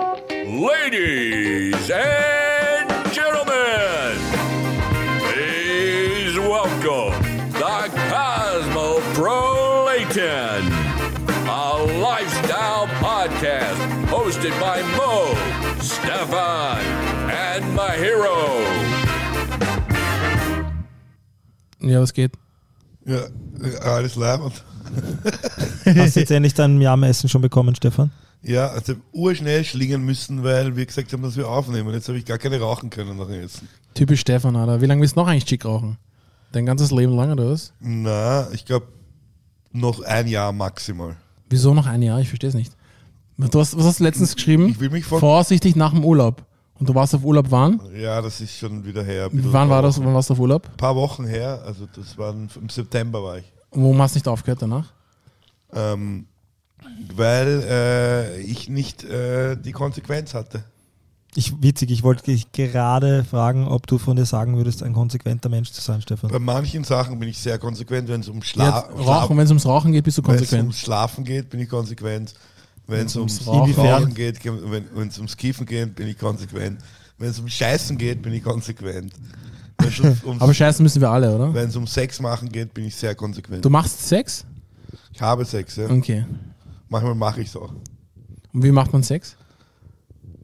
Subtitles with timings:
[0.00, 4.16] Ladies and gentlemen,
[5.18, 7.12] please welcome
[7.52, 10.62] the Cosmo Cosmoprolaton,
[11.46, 13.76] a lifestyle podcast
[14.06, 15.34] hosted by Mo,
[15.82, 16.80] Stefan,
[17.30, 18.64] and Mahiro.
[21.78, 22.36] Ja, was geht?
[23.04, 23.28] Ja,
[23.82, 24.64] alles leibend.
[25.84, 28.10] Hast du jetzt endlich dein Yam-Essen schon bekommen, Stefan?
[28.42, 31.92] Ja, also urschnell schlingen müssen, weil wir gesagt haben, dass wir aufnehmen.
[31.92, 33.68] Jetzt habe ich gar keine rauchen können nach dem Essen.
[33.94, 34.80] Typisch Stefan, Alter.
[34.80, 35.98] Wie lange willst du noch eigentlich Chick rauchen?
[36.52, 37.72] Dein ganzes Leben lang oder was?
[37.80, 38.86] Na, ich glaube
[39.72, 41.16] noch ein Jahr maximal.
[41.48, 42.20] Wieso noch ein Jahr?
[42.20, 42.72] Ich verstehe es nicht.
[43.36, 44.68] Du hast, was hast du letztens geschrieben?
[44.68, 45.20] Ich will mich von.
[45.20, 46.44] Vorsichtig nach dem Urlaub.
[46.78, 47.78] Und du warst auf Urlaub wann?
[47.94, 49.28] Ja, das ist schon wieder her.
[49.32, 50.02] Wann war das?
[50.02, 50.66] Wann warst du auf Urlaub?
[50.66, 53.52] Ein paar Wochen her, also das war im September war ich.
[53.70, 54.92] Und warum hast du nicht aufgehört danach?
[55.72, 56.26] Ähm,
[57.14, 60.64] weil äh, ich nicht äh, die Konsequenz hatte.
[61.36, 65.48] Ich, witzig, ich wollte dich gerade fragen, ob du von dir sagen würdest, ein konsequenter
[65.48, 66.28] Mensch zu sein, Stefan.
[66.30, 69.50] Bei manchen Sachen bin ich sehr konsequent, wenn es um Ja, Schla Rauchen, wenn es
[69.50, 70.62] ums Rauchen geht, bist du Wenn es konsequent.
[70.62, 72.34] ums Schlafen geht, bin ich konsequent.
[72.88, 76.80] Wenn es ums ums Rauchen Rauchen geht, wenn es ums Kiefen geht, bin ich konsequent.
[77.18, 79.12] Wenn es ums Scheißen geht, bin ich konsequent.
[80.24, 81.52] Ums, Aber scheißen müssen wir alle, oder?
[81.54, 83.64] wenn es um Sex machen geht, bin ich sehr konsequent.
[83.64, 84.44] Du machst Sex?
[85.12, 85.88] Ich habe Sex, ja.
[85.90, 86.24] Okay.
[86.88, 87.72] Manchmal mache ich es auch.
[88.52, 89.36] Und wie macht man Sex?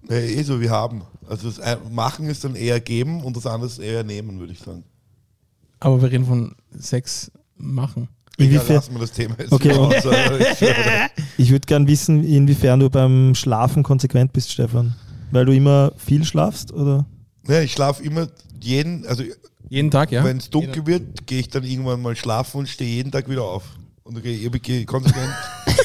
[0.08, 1.02] Ja, eh so wie haben.
[1.28, 4.52] Also das ein- Machen ist dann eher geben und das andere ist eher nehmen, würde
[4.52, 4.84] ich sagen.
[5.80, 8.08] Aber wir reden von Sex machen.
[8.38, 11.10] Ja, Inwiefern, wir das Thema jetzt Okay, mal und- aus, äh, ich schwöre.
[11.38, 14.94] ich würde gern wissen, inwiefern du beim Schlafen konsequent bist, Stefan.
[15.32, 17.06] Weil du immer viel schlafst, oder?
[17.48, 18.28] ja, ich schlafe immer
[18.62, 19.22] jeden, also
[19.68, 20.22] Jeden Tag, ja?
[20.24, 23.42] wenn es dunkel wird, gehe ich dann irgendwann mal schlafen und stehe jeden Tag wieder
[23.42, 23.64] auf.
[24.04, 25.32] Und gehe ich, ich gehe konsequent.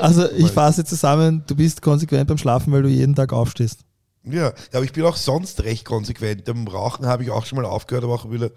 [0.00, 3.80] Also ich Weil- fasse zusammen, du bist konsequent beim Schlafen, weil du jeden Tag aufstehst.
[4.24, 6.44] Ja, aber ich bin auch sonst recht konsequent.
[6.44, 8.50] Beim Rauchen habe ich auch schon mal aufgehört, aber auch wieder,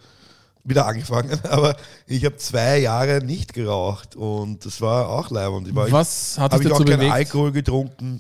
[0.64, 1.38] wieder angefangen.
[1.50, 1.76] Aber
[2.08, 5.68] ich habe zwei Jahre nicht geraucht und das war auch leibend.
[5.68, 7.14] Ich Was hat habe dich ich auch dazu keinen bewegt?
[7.14, 8.20] Alkohol getrunken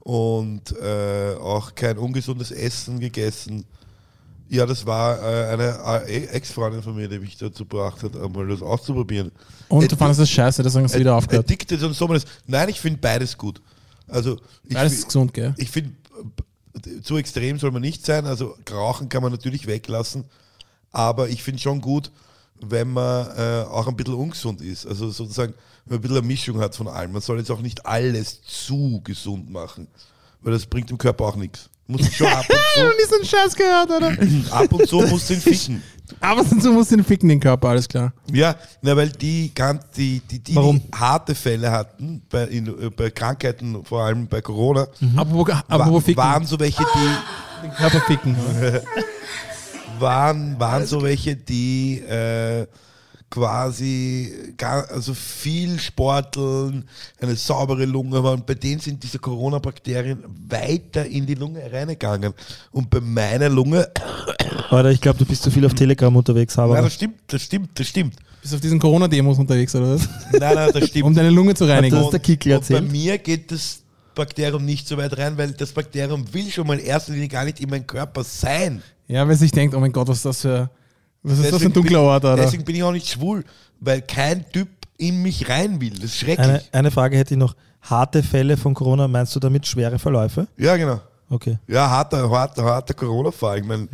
[0.00, 3.64] und äh, auch kein ungesundes Essen gegessen.
[4.50, 8.48] Ja, das war äh, eine äh, Ex-Freundin von mir, die mich dazu gebracht hat, einmal
[8.48, 9.30] das auszuprobieren.
[9.68, 11.46] Und du fandest das scheiße, deswegen hast du wieder aufgehört.
[11.46, 12.12] Addicted und so.
[12.48, 13.62] Nein, ich finde beides gut.
[14.08, 15.54] Also ich Beides ist gesund, gell?
[15.56, 15.92] ich finde,
[17.04, 18.26] zu extrem soll man nicht sein.
[18.26, 20.24] Also Rauchen kann man natürlich weglassen.
[20.90, 22.10] Aber ich finde schon gut,
[22.60, 24.84] wenn man äh, auch ein bisschen ungesund ist.
[24.84, 27.12] Also sozusagen, wenn man ein bisschen eine Mischung hat von allem.
[27.12, 29.86] Man soll jetzt auch nicht alles zu gesund machen.
[30.42, 31.69] Weil das bringt dem Körper auch nichts.
[31.90, 34.12] Muss schon ab und nie so einen Scheiß gehört, oder?
[34.16, 35.82] zu, ab und zu muss den ficken.
[36.20, 38.12] Aber sonst musst du den ficken, den Körper, alles klar.
[38.32, 40.80] Ja, na, weil die, ganz, die, die, die, Warum?
[40.80, 45.42] die harte Fälle hatten, bei, in, äh, bei Krankheiten, vor allem bei Corona, Aber wo,
[45.42, 46.16] aber wa- wo ficken?
[46.22, 48.36] waren so welche, die den Körper ficken.
[49.98, 52.66] waren, waren so welche, die äh,
[53.30, 56.84] quasi gar, also viel sporteln,
[57.20, 58.42] eine saubere Lunge haben.
[58.44, 62.34] Bei denen sind diese Corona-Bakterien weiter in die Lunge reingegangen.
[62.72, 63.88] Und bei meiner Lunge,
[64.70, 67.42] Oder ich glaube, du bist zu viel auf Telegram unterwegs, nein, aber das stimmt, das
[67.42, 68.14] stimmt, das stimmt.
[68.42, 70.08] Bist auf diesen Corona-Demos unterwegs, oder was?
[70.32, 71.04] Nein, nein, das stimmt.
[71.04, 71.94] Um deine Lunge zu reinigen.
[71.94, 72.90] das ist der Kickl und bei erzählt.
[72.90, 73.80] mir geht das
[74.14, 77.44] Bakterium nicht so weit rein, weil das Bakterium will schon mal in erster Linie gar
[77.44, 78.82] nicht in meinem Körper sein.
[79.08, 80.70] Ja, weil sich denkt, oh mein Gott, was ist das für,
[81.22, 82.36] was ist das für ein Deswegen dunkler bin, Ort, oder?
[82.36, 83.44] Deswegen bin ich auch nicht schwul,
[83.80, 85.90] weil kein Typ in mich rein will.
[85.90, 86.46] Das ist schrecklich.
[86.46, 87.54] Eine, eine Frage hätte ich noch.
[87.82, 90.46] Harte Fälle von Corona, meinst du damit schwere Verläufe?
[90.58, 91.00] ja, genau.
[91.30, 91.58] Okay.
[91.68, 93.60] Ja, harter, harter, harter Corona-Fall.
[93.60, 93.88] Ich meine,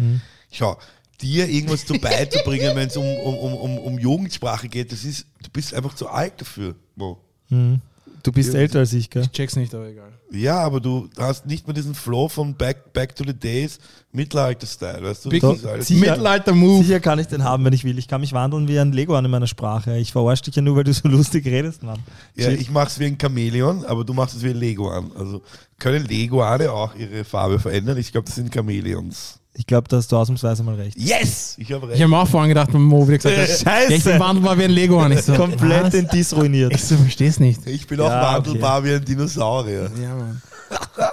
[0.50, 0.78] schau,
[1.20, 5.26] dir irgendwas zu beizubringen, wenn es um, um, um, um, um Jugendsprache geht, das ist,
[5.42, 6.74] du bist einfach zu alt dafür.
[6.94, 7.18] Mo.
[7.48, 7.80] Mhm.
[8.26, 9.22] Du bist Ja, älter als ich, gell?
[9.22, 10.12] Ich check's nicht, aber egal.
[10.32, 13.78] Ja, aber du hast nicht mehr diesen Flow von Back, back to the Days,
[14.10, 15.28] Mittelalter-Style, weißt du?
[15.28, 16.82] Mittelalter-Move.
[16.82, 17.96] Sicher kann ich den haben, wenn ich will.
[17.98, 19.96] Ich kann mich wandeln wie ein Leguan in meiner Sprache.
[19.98, 22.00] Ich verarsche dich ja nur, weil du so lustig redest, Mann.
[22.34, 25.12] Ja, ich mach's wie ein Chamäleon, aber du machst es wie ein Leguan.
[25.16, 25.42] Also
[25.78, 27.96] können Leguane auch ihre Farbe verändern?
[27.96, 29.38] Ich glaube, das sind Chamäleons.
[29.58, 30.98] Ich glaube, da hast du ausnahmsweise mal recht.
[30.98, 31.54] Yes!
[31.58, 32.02] Ich habe Ich recht.
[32.02, 33.90] habe mir auch vorhin gedacht, wenn Mo wieder gesagt hat, Scheiße.
[33.90, 35.12] ja, ich bin wandelbar wie ein Lego an.
[35.12, 35.90] Ich so, Komplett was?
[35.92, 36.74] den Diss ruiniert.
[36.74, 37.66] Ich so, versteh's nicht.
[37.66, 39.90] Ich bin auch Ja, wandelbar wie ein Dinosaurier.
[40.00, 40.42] Ja, Mann.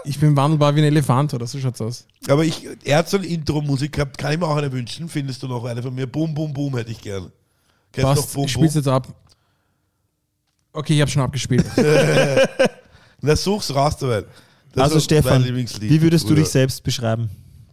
[0.03, 2.05] Ich bin wandelbar wie ein Elefant, oder so schaut's aus.
[2.27, 5.07] Aber ich, er hat so eine Intro-Musik gehabt, kann ich mir auch eine wünschen?
[5.07, 6.05] Findest du noch eine von mir?
[6.07, 7.31] Boom, boom, boom hätte ich gern.
[7.93, 9.07] Kennst du noch Passt, Boom, ich spiel's jetzt ab.
[10.73, 11.63] Okay, ich habe schon abgespielt.
[13.21, 14.23] Na, such's raus dabei.
[14.73, 17.29] Das Also Stefan, Lieblingslied, wie würdest du dich selbst beschreiben?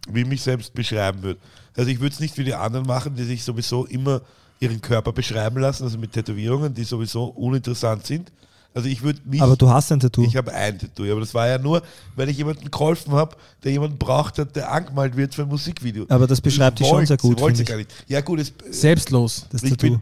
[0.09, 1.39] Wie ich mich selbst beschreiben würde.
[1.75, 4.21] Also ich würde es nicht wie die anderen machen, die sich sowieso immer
[4.59, 8.31] ihren Körper beschreiben lassen, also mit Tätowierungen, die sowieso uninteressant sind.
[8.73, 9.41] Also ich würde mich.
[9.41, 10.23] Aber du hast ein Tattoo.
[10.23, 11.81] ich habe ein Tattoo, aber das war ja nur,
[12.15, 16.05] weil ich jemanden geholfen habe, der jemanden braucht hat, der angemalt wird für ein Musikvideo.
[16.09, 17.87] Aber das beschreibt dich Ich schon wollte- sehr gut, wollte finde gar ich.
[17.87, 18.09] nicht.
[18.09, 19.45] Ja gut, es, Selbstlos.
[19.51, 19.87] Das ich Tattoo.
[19.97, 20.01] bin,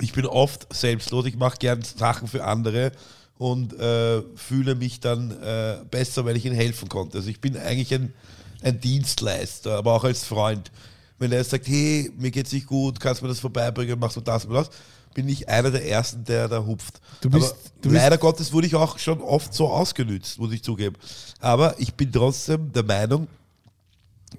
[0.00, 2.92] ich bin oft selbstlos, ich mache gern Sachen für andere
[3.38, 7.18] und äh, fühle mich dann äh, besser, wenn ich ihnen helfen konnte.
[7.18, 8.12] Also ich bin eigentlich ein,
[8.62, 10.70] ein Dienstleister, aber auch als Freund.
[11.18, 14.20] Wenn er sagt, hey, mir geht's nicht gut, kannst du mir das vorbeibringen, machst du
[14.20, 14.70] das und das,
[15.12, 17.00] bin ich einer der Ersten, der da hupft.
[17.20, 20.62] Du bist- du bist- leider Gottes wurde ich auch schon oft so ausgenützt, muss ich
[20.62, 20.96] zugeben.
[21.40, 23.26] Aber ich bin trotzdem der Meinung,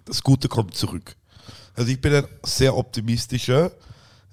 [0.06, 1.16] das Gute kommt zurück.
[1.76, 3.72] Also ich bin ein sehr optimistischer,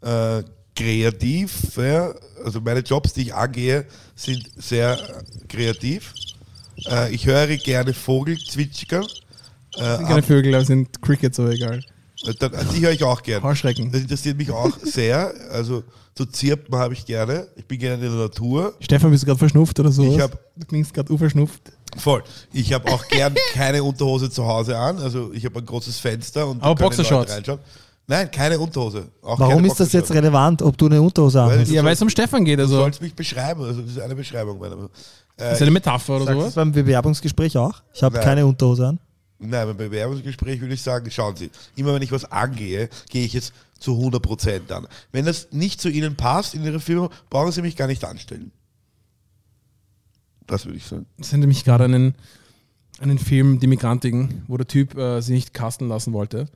[0.01, 0.43] äh,
[0.75, 1.77] kreativ.
[1.77, 2.15] Ja.
[2.45, 6.15] Also meine Jobs, die ich angehe, sind sehr äh, kreativ.
[6.87, 9.07] Äh, ich höre gerne Vogelzwitschern.
[9.79, 11.81] Äh, Keine Vögel, aber sind Crickets, aber egal.
[12.41, 13.43] dann, also die höre ich auch gerne.
[13.45, 13.91] Heuschrecken.
[13.93, 15.33] Das interessiert mich auch sehr.
[15.51, 15.85] Also
[16.17, 17.47] so Zirpen habe ich gerne.
[17.57, 18.75] Ich bin gerne in der Natur.
[18.81, 20.03] Stefan, bist du gerade verschnupft oder so?
[20.05, 21.63] Ich hab- Du klingst gerade unverschnupft.
[21.97, 22.23] Voll.
[22.53, 24.99] Ich habe auch gern keine Unterhose zu Hause an.
[24.99, 27.31] Also ich habe ein großes Fenster und Aber können Boxershorts?
[27.31, 27.59] Leute reinschauen.
[28.11, 29.09] Nein, keine Unterhose.
[29.23, 30.11] Auch Warum keine ist das jetzt Boxershorts.
[30.25, 31.71] relevant, ob du eine Unterhose Weil anhast?
[31.71, 32.59] Ja, weil es um Stefan geht.
[32.59, 33.63] Du Also, sollst mich beschreiben.
[33.63, 34.91] Also das ist eine Beschreibung meiner Meinung.
[35.37, 36.47] Äh, ist das eine Metapher oder Sagst du sowas?
[36.47, 37.81] das beim Bewerbungsgespräch auch?
[37.95, 38.25] Ich habe Nein.
[38.25, 38.99] keine Unterhose an.
[39.41, 43.33] Nein, beim Bewerbungsgespräch würde ich sagen, schauen Sie, immer wenn ich was angehe, gehe ich
[43.33, 44.89] jetzt zu 100% an.
[45.13, 48.51] Wenn das nicht zu Ihnen passt in Ihrer Firma, brauchen Sie mich gar nicht anstellen.
[50.47, 51.07] Das würde ich sagen.
[51.19, 52.15] Ich sende mich gerade einen,
[53.01, 56.49] einen Film, Die Migrantigen, wo der Typ äh, sie nicht casten lassen wollte.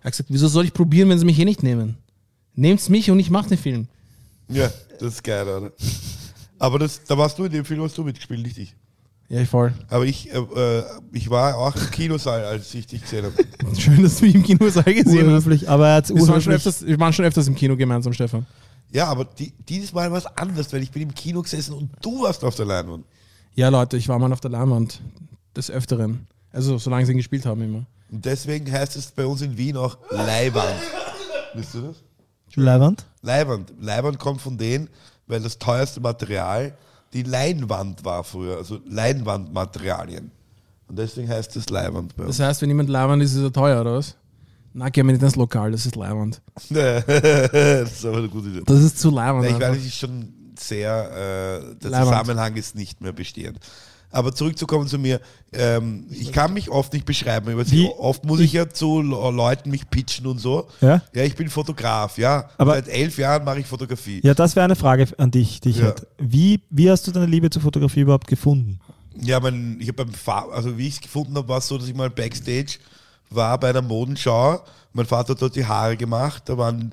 [0.00, 1.96] Er hat gesagt, wieso soll ich probieren, wenn sie mich eh nicht nehmen?
[2.54, 3.88] Nehmt's mich und ich mache den Film.
[4.48, 5.72] Ja, das ist geil, oder?
[6.58, 8.74] Aber das, da warst du in dem Film, hast du mitgespielt, nicht ich.
[9.28, 9.72] Ja, voll.
[9.88, 13.34] Aber ich, äh, äh, ich war auch im Kinosaal, als ich dich gesehen habe.
[13.76, 15.66] Schön, dass du mich im Kinosaal gesehen hast.
[15.66, 18.46] Aber er hat Wir waren, schon öfters, wir waren schon öfters im Kino gemeinsam, Stefan.
[18.92, 21.90] Ja, aber die, dieses Mal war es anders, weil ich bin im Kino gesessen und
[22.00, 23.04] du warst auf der Leinwand.
[23.54, 25.00] Ja, Leute, ich war mal auf der Leinwand
[25.56, 26.26] des Öfteren.
[26.52, 27.84] Also, solange sie ihn gespielt haben immer.
[28.10, 30.76] Und deswegen heißt es bei uns in Wien auch Leihwand.
[31.54, 31.96] Wisst ihr das?
[32.54, 33.04] Leihwand?
[33.22, 33.72] Leihwand.
[33.80, 34.88] Leihwand kommt von denen,
[35.26, 36.76] weil das teuerste Material
[37.12, 40.30] die Leinwand war früher, also Leinwandmaterialien.
[40.88, 42.36] Und deswegen heißt es Leihwand bei uns.
[42.36, 44.16] Das heißt, wenn jemand Leinwand ist, ist er teuer, oder was?
[44.72, 46.42] Na, gehen wir nicht ins Lokal, das ist Leinwand.
[46.70, 48.62] das ist aber eine gute Idee.
[48.66, 49.46] Das ist zu Leinwand.
[49.46, 52.26] Ich weiß, es ist schon sehr, äh, der Leibwand.
[52.26, 53.58] Zusammenhang ist nicht mehr bestehend.
[54.10, 55.20] Aber zurückzukommen zu mir,
[55.52, 57.46] ähm, ich kann mich oft nicht beschreiben.
[57.70, 60.68] Wie- oft muss ich ja zu Le- Leuten mich pitchen und so.
[60.80, 61.02] Ja?
[61.14, 62.48] Ja, ich bin Fotograf, ja.
[62.56, 64.20] Aber- Seit elf Jahren mache ich Fotografie.
[64.22, 65.86] Ja, das wäre eine Frage an dich, die ich Ja.
[65.86, 66.06] hätte.
[66.18, 68.80] Wie, wie hast du deine Liebe zur Fotografie überhaupt gefunden?
[69.20, 71.76] Ja, mein, ich habe beim Fahr also wie ich es gefunden habe, war es so,
[71.78, 72.78] dass ich mal Backstage
[73.30, 74.60] war bei einer Modenschau.
[74.92, 76.44] Mein Vater hat dort die Haare gemacht.
[76.46, 76.92] Da waren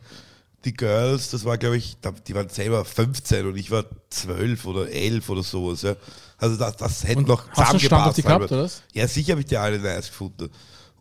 [0.66, 4.90] die Girls, das war glaube ich, die waren selber 15 und ich war 12 oder
[4.90, 5.82] 11 oder sowas.
[5.82, 5.96] Ja.
[6.38, 7.80] Also das, das hätte Und noch halber.
[7.80, 8.84] gehabt, oder was?
[8.94, 10.50] Ja, sicher habe ich die alle nice gefunden.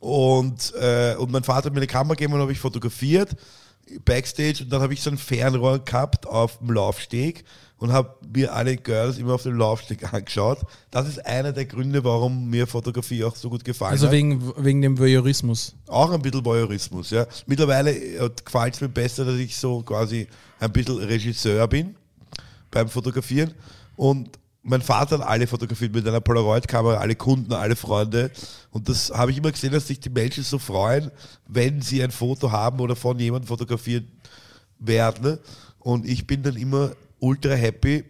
[0.01, 3.37] Und, äh, und mein Vater hat mir eine Kamera gegeben und habe ich fotografiert.
[4.05, 7.45] Backstage und dann habe ich so ein Fernrohr gehabt auf dem Laufsteg
[7.83, 10.59] und habe mir alle Girls immer auf dem Laufsteg angeschaut.
[10.93, 14.13] Das ist einer der Gründe, warum mir Fotografie auch so gut gefallen Also hat.
[14.13, 15.75] wegen, wegen dem Voyeurismus.
[15.89, 17.27] Auch ein bisschen Voyeurismus, ja.
[17.47, 20.29] Mittlerweile äh, gefällt es mir besser, dass ich so quasi
[20.61, 21.97] ein bisschen Regisseur bin
[22.71, 23.53] beim Fotografieren.
[23.97, 24.31] Und
[24.63, 28.31] mein Vater hat alle fotografiert mit einer Polaroid-Kamera, alle Kunden, alle Freunde.
[28.71, 31.11] Und das habe ich immer gesehen, dass sich die Menschen so freuen,
[31.49, 34.05] wenn sie ein Foto haben oder von jemandem fotografiert
[34.79, 35.25] werden.
[35.25, 35.39] ne?
[35.81, 36.93] Und ich bin dann immer
[37.23, 38.05] ultra happy,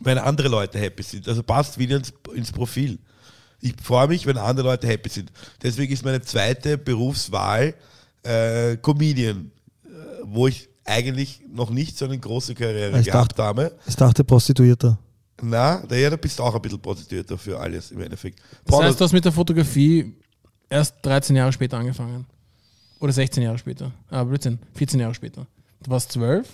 [0.00, 1.28] wenn andere Leute happy sind.
[1.28, 2.98] Also passt wieder ins, ins Profil.
[3.60, 5.30] Ich freue mich, wenn andere Leute happy sind.
[5.62, 7.74] Deswegen ist meine zweite Berufswahl
[8.24, 9.52] äh, Comedian,
[9.84, 9.88] äh,
[10.24, 13.76] wo ich eigentlich noch nicht so eine große Karriere Ich gehabt habe.
[13.86, 14.98] Ich dachte Prostituierter.
[15.40, 18.40] Na, da, ja, da bist du auch ein bisschen Prostituierter für alles im Endeffekt.
[18.64, 20.12] Das Porno- heißt, du hast mit der Fotografie
[20.68, 22.26] erst 13 Jahre später angefangen.
[22.98, 23.92] Oder 16 Jahre später.
[24.10, 24.58] Ah, Blödsinn.
[24.74, 25.46] 14 Jahre später.
[25.82, 26.48] Du warst 12.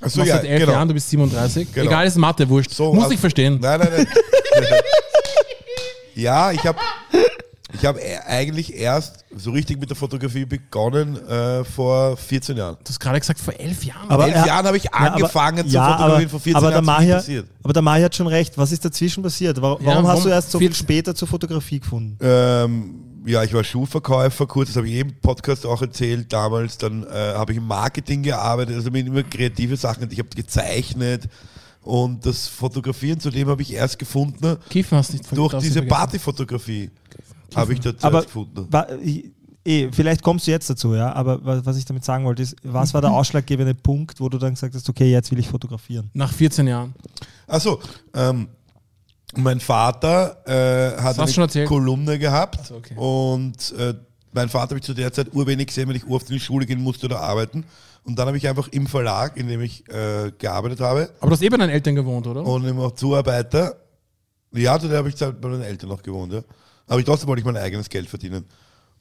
[0.00, 0.72] Ach Du so, machst ja, seit 11 genau.
[0.72, 1.72] Jahren, du bist 37.
[1.72, 1.86] Genau.
[1.86, 2.70] Egal, ist Mathe, wurscht.
[2.72, 3.58] So, Muss also- ich verstehen.
[3.60, 4.06] Nein, nein, nein.
[6.14, 6.78] ja, ich habe
[7.78, 12.76] ich hab e- eigentlich erst so richtig mit der Fotografie begonnen äh, vor 14 Jahren.
[12.82, 14.08] Du hast gerade gesagt, vor 11 Jahren.
[14.10, 16.56] Aber elf er- Jahren habe ich Ja, aber- angefangen zu ja, fotografieren, aber, vor 14
[16.56, 17.46] aber der Jahren hat's Mahi, nicht passiert.
[17.62, 18.56] aber der Mahi hat schon recht.
[18.56, 19.60] Was ist dazwischen passiert?
[19.60, 22.16] Warum, Ja, warum hast du erst so viel- viel später zur Fotografie gefunden?
[22.22, 22.94] Ähm,
[23.26, 26.78] ja, ich war Schuhverkäufer kurz, das habe ich eben im Podcast auch erzählt damals.
[26.78, 30.10] Dann äh, habe ich im Marketing gearbeitet, also bin immer kreative Sachen.
[30.10, 31.28] Ich habe gezeichnet
[31.82, 35.82] und das Fotografieren, zudem habe ich erst gefunden Kiffen hast du nicht durch diese.
[35.82, 36.90] Partyfotografie.
[37.54, 38.66] Habe ich da zuerst Aber gefunden.
[38.70, 39.26] wa- ich,
[39.64, 42.56] eh, vielleicht kommst du jetzt dazu, ja, aber wa- was ich damit sagen wollte, ist,
[42.64, 46.10] was war der ausschlaggebende Punkt, wo du dann gesagt hast, okay, jetzt will ich fotografieren?
[46.12, 46.92] Nach 14 Jahren.
[47.46, 47.80] Achso,
[48.14, 48.48] ähm,
[49.36, 51.64] mein Vater äh, hat eine.
[51.66, 52.94] Kolumne gehabt so, okay.
[52.96, 53.94] und äh,
[54.32, 56.66] mein Vater habe ich zu der Zeit urwenig gesehen, weil ich oft in die Schule
[56.66, 57.64] gehen musste oder arbeiten.
[58.04, 61.32] Und dann habe ich einfach im Verlag, in dem ich äh, gearbeitet habe, Aber du
[61.32, 62.44] hast eh bei deinen Eltern gewohnt, oder?
[62.44, 63.76] und immer Zuarbeiter,
[64.52, 66.42] ja, da habe ich Zeit bei meinen Eltern noch gewohnt, ja.
[66.86, 68.44] Aber ich, trotzdem wollte ich mein eigenes Geld verdienen.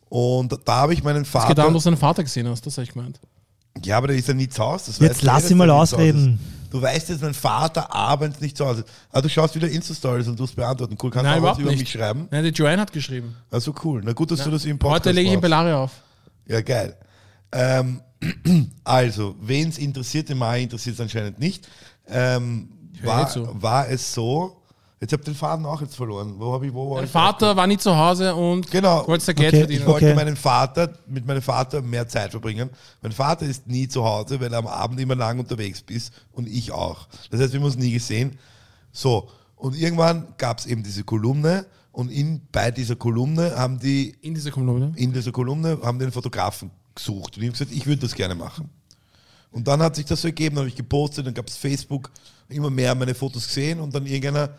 [0.10, 1.54] Und da habe ich meinen Es geht Vater.
[1.54, 3.20] darum, dass du deinen Vater gesehen hast, das habe ich gemeint.
[3.84, 4.86] Ja, aber der ist ja nie zu Hause.
[4.88, 6.39] Das Jetzt weiß lass jeder, ihn mal ausreden.
[6.75, 8.89] Du weißt jetzt, mein Vater abends nicht zu Hause ist.
[9.10, 10.98] Ah, du schaust wieder Insta-Stories und du es beantworten.
[11.01, 11.79] Cool, kannst Nein, du auch was überhaupt über nicht.
[11.79, 12.27] mich schreiben?
[12.29, 13.34] Nein, die Joanne hat geschrieben.
[13.50, 14.01] Also cool.
[14.03, 15.39] Na gut, dass du das im Podcast Heute lege ich in.
[15.39, 15.91] Bellaria auf.
[16.46, 16.98] Ja, geil.
[17.53, 18.01] Ähm,
[18.84, 21.65] also, wen es interessiert, den Mai interessiert es anscheinend nicht.
[22.10, 22.67] Ähm,
[23.01, 23.48] eh war, zu.
[23.53, 24.62] war es so,
[25.00, 26.36] jetzt habe ich den Faden auch jetzt verloren.
[26.38, 27.12] Wo habe ich, wo war Dein ich?
[27.12, 29.08] Vater war nie zu Hause und Genau.
[29.08, 29.82] wolltest da Geld Okay, verdienen.
[29.82, 30.16] Ich wollte Okay.
[30.16, 32.70] meinen Vater, mit meinem Vater mehr Zeit verbringen.
[33.02, 36.48] Mein Vater ist nie zu Hause, weil er am Abend immer lang unterwegs ist und
[36.48, 37.08] ich auch.
[37.30, 38.38] Das heißt, wir haben uns nie gesehen.
[38.92, 44.16] So, und irgendwann gab es eben diese Kolumne und in, bei dieser Kolumne haben die,
[44.22, 44.92] In dieser Kolumne.
[44.96, 48.36] in dieser Kolumne haben den Fotografen gesucht und ich habe gesagt, ich würde das gerne
[48.36, 48.70] machen.
[49.52, 52.12] Und dann hat sich das so ergeben, dann habe ich gepostet, dann gab es Facebook,
[52.50, 54.50] immer mehr meine Fotos gesehen und dann irgendeiner,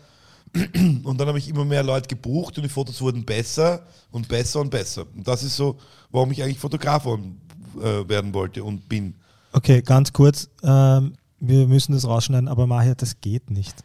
[1.03, 4.61] und dann habe ich immer mehr Leute gebucht und die Fotos wurden besser und besser
[4.61, 5.05] und besser.
[5.15, 5.77] Und das ist so,
[6.11, 9.15] warum ich eigentlich Fotograf äh, werden wollte und bin.
[9.51, 13.75] Okay, ganz kurz, ähm, wir müssen das rausschneiden, aber Mahir, das geht nicht.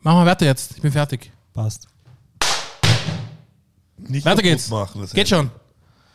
[0.00, 0.72] Machen wir weiter jetzt.
[0.76, 1.32] Ich bin fertig.
[1.52, 1.86] Passt.
[3.98, 4.70] Nicht Weiter geht's.
[4.70, 5.50] Machen, Geht schon.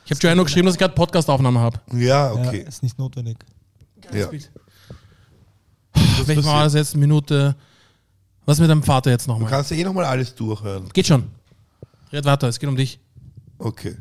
[0.06, 1.80] Ich habe Joanne nur geschrieben, dass ich gerade Podcastaufnahme habe.
[1.94, 2.66] Ja, Ja, okay.
[2.68, 3.38] ist nicht notwendig.
[4.14, 4.30] Ja.
[4.32, 4.50] Welches
[5.94, 6.66] Das war passiert.
[6.66, 6.96] das jetzt?
[6.98, 7.56] Minute.
[8.46, 9.50] Was mit deinem Vater jetzt Du nochmal?
[9.50, 10.90] kannst ja eh nochmal alles durchhören.
[10.94, 11.24] Geht schon.
[12.12, 13.00] Red weiter, es geht um dich.
[13.58, 13.96] Okay.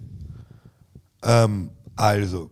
[1.22, 2.50] Ähm, also,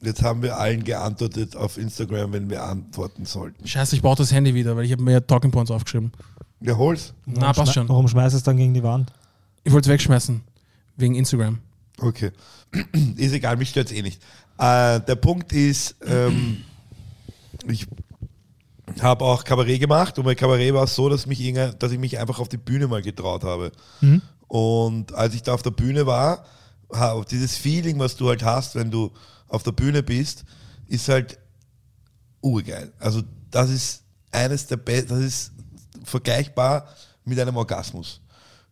[0.00, 3.66] jetzt haben wir allen geantwortet auf Instagram, wenn wir antworten sollten.
[3.66, 6.12] Scheiße, ich brauche das Handy wieder, weil ich habe mir Talking Points aufgeschrieben.
[6.60, 7.12] Ja, hol's.
[7.26, 7.88] Na, Warum passt schon.
[7.88, 9.12] Warum schmeißt es dann gegen die Wand?
[9.64, 10.40] Ich wollte es wegschmeißen.
[10.96, 11.58] Wegen Instagram.
[11.98, 12.30] Okay.
[13.16, 14.22] ist egal, mich stört's eh nicht.
[14.58, 16.58] Äh, der Punkt ist, ähm,
[17.66, 17.86] ich
[19.00, 22.18] habe auch Kabarett gemacht und bei Kabarett war es so, dass, mich dass ich mich
[22.18, 23.72] einfach auf die Bühne mal getraut habe.
[24.48, 26.44] Und als ich da auf der Bühne war,
[27.30, 29.10] dieses Feeling, was du halt hast, wenn du
[29.48, 30.44] auf der Bühne bist,
[30.88, 31.38] ist halt
[32.42, 32.92] urgeil.
[32.98, 35.52] Also das ist eines der besten, das ist
[36.04, 36.88] vergleichbar
[37.24, 38.20] mit einem Orgasmus.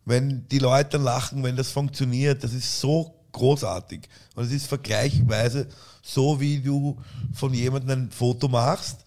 [0.05, 4.07] Wenn die Leute lachen, wenn das funktioniert, das ist so großartig.
[4.35, 5.67] Und es ist vergleichsweise
[6.01, 6.97] so, wie du
[7.33, 9.00] von jemandem ein Foto machst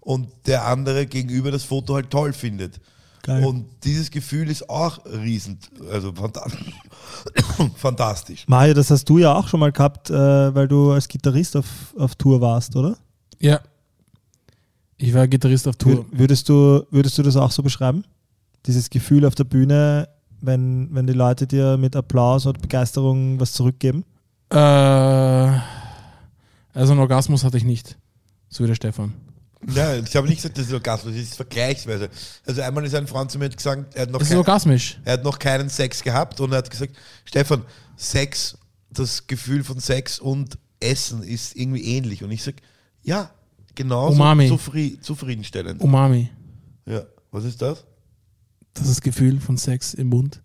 [0.00, 2.80] und der andere gegenüber das Foto halt toll findet.
[3.22, 3.44] Geil.
[3.44, 5.58] Und dieses Gefühl ist auch riesen,
[5.92, 6.12] also
[7.76, 8.46] fantastisch.
[8.48, 11.66] Mahir, das hast du ja auch schon mal gehabt, äh, weil du als Gitarrist auf,
[11.98, 12.96] auf Tour warst, oder?
[13.38, 13.60] Ja.
[14.96, 16.04] Ich war Gitarrist auf Tour.
[16.04, 18.04] Wür- Würdest du, würdest du das auch so beschreiben?
[18.66, 20.08] Dieses Gefühl auf der Bühne,
[20.40, 24.04] wenn, wenn die Leute dir mit Applaus oder Begeisterung was zurückgeben?
[24.50, 25.62] Äh, also
[26.92, 27.96] einen Orgasmus hatte ich nicht.
[28.48, 29.12] So wie der Stefan.
[29.62, 32.08] Nein, ich habe nicht gesagt, das ist Orgasmus, das ist vergleichsweise.
[32.46, 34.98] Also einmal ist ein Freund zu mir gesagt, er hat noch, Das ist kein, orgasmisch.
[35.04, 37.64] er hat noch keinen Sex gehabt und er hat gesagt, Stefan,
[37.96, 38.56] Sex,
[38.90, 42.24] das Gefühl von Sex und Essen ist irgendwie ähnlich.
[42.24, 42.56] Und ich sage,
[43.02, 43.30] ja,
[43.74, 44.48] genauso Umami.
[44.48, 45.80] zufri zufriedenstellend.
[45.82, 46.30] Umami.
[46.86, 47.84] Ja, was ist das?
[48.72, 50.40] Das ist das Gefühl von Sex im Mund.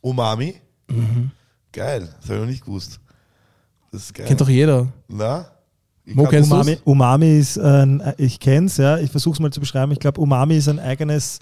[0.00, 0.56] Umami?
[0.88, 1.30] Mhm.
[1.70, 2.98] Geil, das habe ich noch nicht gewusst.
[3.92, 4.26] Das ist geil.
[4.26, 4.92] Kennt doch jeder.
[5.06, 5.48] Na?
[6.04, 6.78] Ich Mo, kennst Umami?
[6.84, 9.92] Umami ist ein, ich kenne es, ja, ich versuche es mal zu beschreiben.
[9.92, 11.38] Ich glaube, Umami ist ein eigenes,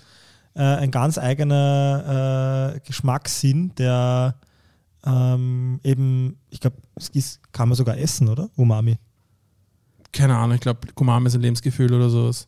[0.55, 4.35] äh, ein ganz eigener äh, Geschmackssinn, der
[5.05, 8.51] ähm, eben, ich glaube, es kann man sogar essen, oder?
[8.57, 8.99] Umami.
[10.13, 12.47] Keine Ahnung, ich glaube, Umami ist ein Lebensgefühl oder sowas.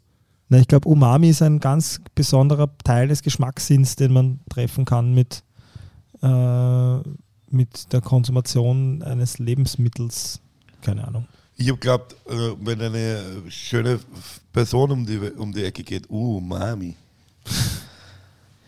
[0.49, 5.15] Ne, ich glaube, Umami ist ein ganz besonderer Teil des Geschmackssinns, den man treffen kann
[5.15, 5.43] mit,
[6.21, 6.97] äh,
[7.49, 10.41] mit der Konsumation eines Lebensmittels.
[10.83, 11.27] Keine Ahnung.
[11.63, 14.01] Ich habe geglaubt, äh, wenn eine schöne
[14.53, 16.97] Person um die, um die Ecke geht, uh, Mami.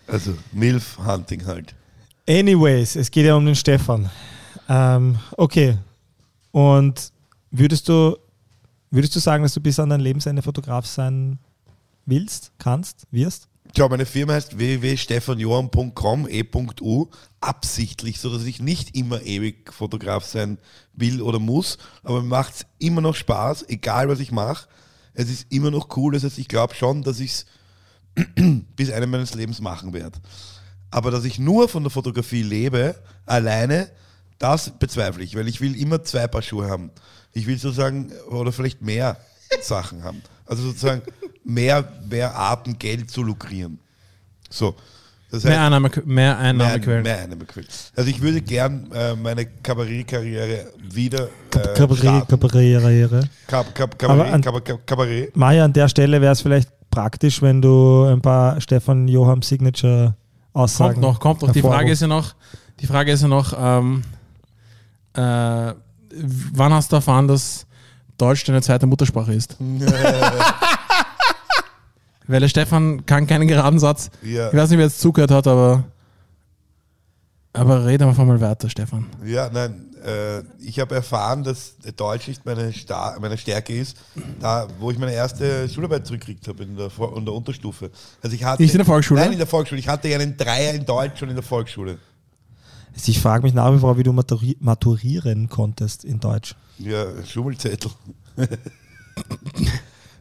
[0.06, 1.74] Also Milf-Hunting halt.
[2.28, 4.08] Anyways, es geht ja um den Stefan.
[4.68, 5.76] Ähm, okay.
[6.52, 7.10] Und
[7.50, 8.16] würdest du,
[8.92, 11.40] würdest du sagen, dass du bis an dein Lebensende Fotograf sein
[12.06, 13.48] willst, kannst, wirst?
[13.74, 20.58] Tja, meine Firma heißt www.stefanjohann.com, e.u, absichtlich, so dass ich nicht immer ewig Fotograf sein
[20.92, 24.68] will oder muss, aber mir macht es immer noch Spaß, egal was ich mache.
[25.12, 27.46] Es ist immer noch cool, das heißt, ich glaube schon, dass ich es
[28.76, 30.20] bis Ende meines Lebens machen werde.
[30.92, 32.94] Aber dass ich nur von der Fotografie lebe,
[33.26, 33.90] alleine,
[34.38, 36.92] Das bezweifle ich, weil ich will immer zwei Paar Schuhe haben.
[37.32, 39.16] Ich will sozusagen, oder vielleicht mehr
[39.62, 40.22] Sachen haben.
[40.46, 41.02] Also sozusagen
[41.44, 43.78] mehr, mehr Arten Geld zu lukrieren.
[44.50, 44.74] So.
[45.30, 47.02] Das Mehr, heißt, Einnahme, mehr mehr, Einnahmequellen.
[47.02, 47.68] mehr Einnahmequellen.
[47.96, 51.28] Also ich würde gern äh, meine Kabarettkarriere wieder äh,
[51.74, 52.28] Kabarett, starten.
[52.40, 53.28] Kabarett.
[53.48, 55.36] Kab, Kab, Aber an- Kabarett, Kabarett, Kabarett.
[55.36, 60.14] Maja, an der Stelle wäre es vielleicht praktisch, wenn du ein paar Stefan Johann Signature
[60.52, 61.50] Aussagen Kommt noch, kommt noch.
[61.50, 61.62] Die.
[61.62, 62.36] Frage ist ja noch,
[62.78, 64.04] die Frage ist ja noch, ähm,
[65.14, 65.20] äh,
[66.52, 67.66] wann hast du erfahren, dass
[68.24, 69.56] Deutsch deine zweite Muttersprache ist?
[72.26, 74.10] Weil der Stefan kann keinen geraden Satz.
[74.22, 74.48] Ja.
[74.48, 75.84] Ich weiß nicht, wer jetzt zugehört hat, aber
[77.52, 79.06] aber rede einfach mal weiter, Stefan.
[79.24, 83.96] Ja, nein, äh, ich habe erfahren, dass Deutsch nicht meine, Sta meine Stärke ist,
[84.40, 87.90] da wo ich meine erste Schularbeit zurückgekriegt habe in der, Vor- in der Unterstufe.
[88.22, 89.20] Also ich hatte, Nicht in der Volksschule?
[89.20, 89.78] Nein, in der Volksschule.
[89.78, 91.98] Ich hatte ja einen Dreier in Deutsch schon in der Volksschule.
[92.94, 96.54] Also Ich frage mich nach wie vor, wie du maturi maturieren konntest in Deutsch.
[96.78, 97.90] Ja, Schummelzettel.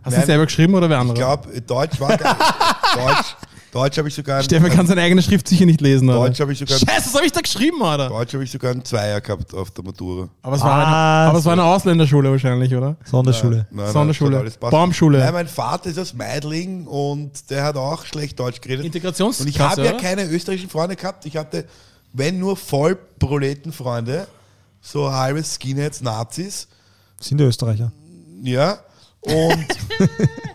[0.04, 0.26] Hast du Nein.
[0.26, 1.18] selber geschrieben oder wer Ich andere?
[1.18, 3.36] glaube, Deutsch war gar Deutsch,
[3.72, 6.28] Deutsch habe ich sogar Stefan kann seine eigene Schrift sicher nicht lesen, oder?
[6.28, 8.10] Deutsch habe ich sogar Scheiße, was habe ich da geschrieben, Alter?
[8.10, 10.28] Deutsch habe ich sogar einen Zweier gehabt auf der Matura.
[10.42, 12.98] Aber es war, eine, Ah, aber es war eine Ausländerschule wahrscheinlich, oder?
[13.06, 13.66] Sonderschule.
[13.72, 14.52] Nein, nein, Sonderschule.
[14.60, 15.20] Baumschule.
[15.20, 18.86] Nein, mein Vater ist aus Meidling und der hat auch schlecht Deutsch geredet.
[18.86, 20.00] Integrationsklasse, Und ich habe ja oder?
[20.02, 21.26] keine österreichischen Freunde gehabt.
[21.26, 21.66] Ich hatte,
[22.14, 24.28] wenn nur Vollproletenfreunde,
[24.82, 26.68] so halbe Skinheads, Nazis,
[27.20, 27.92] Sind die Österreicher.
[28.44, 28.78] ja.
[29.26, 29.68] Und,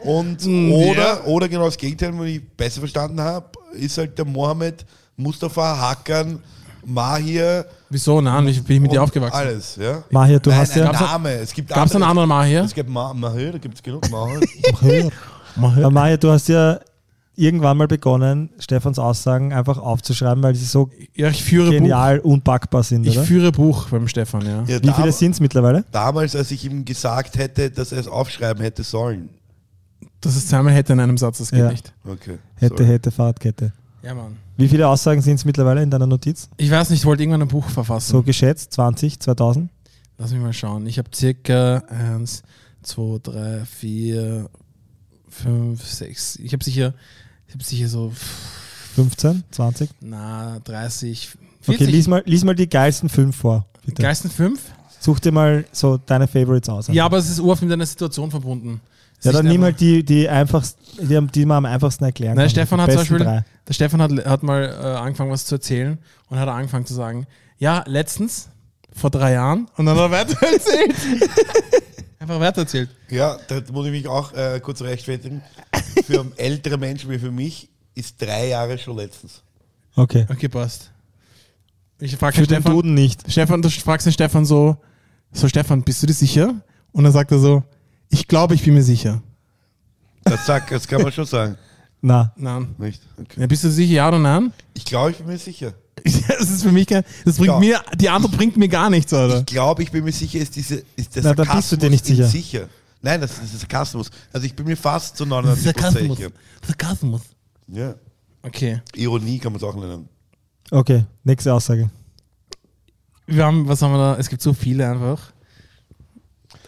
[0.04, 4.26] und Hm, oder, oder genau das Gegenteil, wenn ich besser verstanden habe, ist halt der
[4.26, 4.84] Mohammed,
[5.16, 6.38] Mustafa, Hakan,
[6.84, 7.64] Mahir.
[7.88, 8.20] Wieso?
[8.20, 9.34] Nein, wie bin ich mit dir aufgewachsen?
[9.36, 10.02] Alles, ja.
[10.10, 10.92] Mahir, du Nein, hast ein ja.
[10.92, 11.30] Name.
[11.36, 12.62] Es gibt Gab es einen anderen Mal hier?
[12.62, 14.40] Es gibt Ma Mahir, da gibt es genug Mahir.
[15.56, 16.78] Aber Mahir, du hast ja
[17.38, 21.72] irgendwann mal begonnen, Stefans Aussagen einfach aufzuschreiben, weil sie so Ja, ich führe Buch.
[21.72, 23.26] genial unpackbar sind, Ich oder?
[23.26, 24.64] führe Buch beim Stefan, ja.
[24.66, 25.84] Ja, Wie viele sind es mittlerweile?
[25.92, 29.30] Damals, als ich ihm gesagt hätte, dass er es aufschreiben hätte sollen.
[30.20, 31.70] Das ist zweimal hätte in einem Satz, das geht Ja.
[31.70, 31.92] nicht.
[32.04, 32.38] Okay.
[32.56, 32.86] Hätte, sorry.
[32.90, 33.72] hätte, Fahrradkette.
[34.02, 34.36] Ja, Mann.
[34.56, 36.48] Wie viele Aussagen sind es mittlerweile in deiner Notiz?
[36.56, 38.10] Ich weiß nicht, ich wollte irgendwann ein Buch verfassen.
[38.10, 39.70] So geschätzt, 20, 2000?
[40.18, 40.86] Lass mich mal schauen.
[40.86, 42.42] Ich habe circa 1,
[42.82, 44.48] 2, 3, 4,
[45.28, 46.36] 5, 6.
[46.36, 46.94] Ich habe sicher,
[47.48, 48.12] ich habe sicher so,
[48.94, 49.90] 15, 20?
[50.00, 51.30] na, 30,
[51.62, 51.82] 40.
[51.82, 54.02] Okay, lies mal, lies mal die geilsten fünf vor, bitte.
[54.02, 54.60] Geisten 5?
[55.00, 56.88] Such dir mal so deine Favorites aus.
[56.88, 58.80] Ja, aber es ist urft mit einer Situation verbunden.
[59.22, 62.50] Ja dann nimm halt die, die einfachst, die, die man am einfachsten erklären Nein, kann.
[62.50, 63.44] Stefan hat zum Beispiel, drei.
[63.66, 67.26] der Stefan hat, hat mal äh, angefangen, was zu erzählen und hat angefangen zu sagen,
[67.58, 68.48] ja, letztens,
[68.92, 70.94] vor drei Jahren, und dann hat er weiter erzählt.
[72.18, 72.90] Einfach weiter erzählt.
[73.10, 75.42] Ja, da muss ich mich auch äh, kurz rechtfertigen.
[76.04, 79.42] Für ältere Menschen wie für mich ist drei Jahre schon letztens.
[79.94, 80.26] Okay.
[80.28, 80.90] Okay, passt.
[82.00, 83.30] Ich frage Für den den Stefan, Duden nicht.
[83.30, 84.76] Stefan, du fragst den Stefan so,
[85.32, 86.54] so Stefan, bist du dir sicher?
[86.92, 87.62] Und dann sagt er so,
[88.08, 89.22] ich glaube, ich bin mir sicher.
[90.24, 91.56] Das, sag, das kann man schon sagen.
[92.00, 92.74] Na, Nein.
[92.78, 93.02] Nicht?
[93.20, 93.40] Okay.
[93.40, 94.52] Ja, bist du sicher, ja oder nein?
[94.74, 95.74] Ich glaube, ich bin mir sicher.
[96.38, 97.58] Das ist für mich kein, das bringt Ja.
[97.58, 99.40] mir, die Antwort bringt mir gar nichts, Alter.
[99.40, 101.76] Ich glaube, ich bin mir sicher, ist, diese, ist der Na, da Sarkasmus bist du
[101.78, 102.26] dir nicht sicher.
[102.28, 102.68] sicher.
[103.02, 104.10] Nein, das ist Sarkasmus.
[104.32, 106.16] Also ich bin mir fast zu 99 Sarkasmus.
[106.18, 106.30] sicher.
[106.66, 107.20] Sarkasmus.
[107.68, 107.94] Ja.
[108.42, 108.80] Okay.
[108.94, 110.08] Ironie kann man es auch nennen.
[110.70, 111.90] okay, nächste Aussage.
[113.26, 114.16] Wir haben, was haben wir da?
[114.18, 115.32] Es gibt so viele einfach.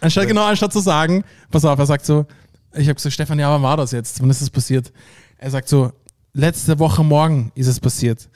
[0.00, 2.26] Anstatt, genau, anstatt zu sagen, pass auf, er sagt so,
[2.74, 4.20] ich habe gesagt, Stefan, ja, wann war das jetzt?
[4.20, 4.92] Wann ist das passiert?
[5.38, 5.92] Er sagt so,
[6.32, 8.28] letzte Woche morgen ist es passiert.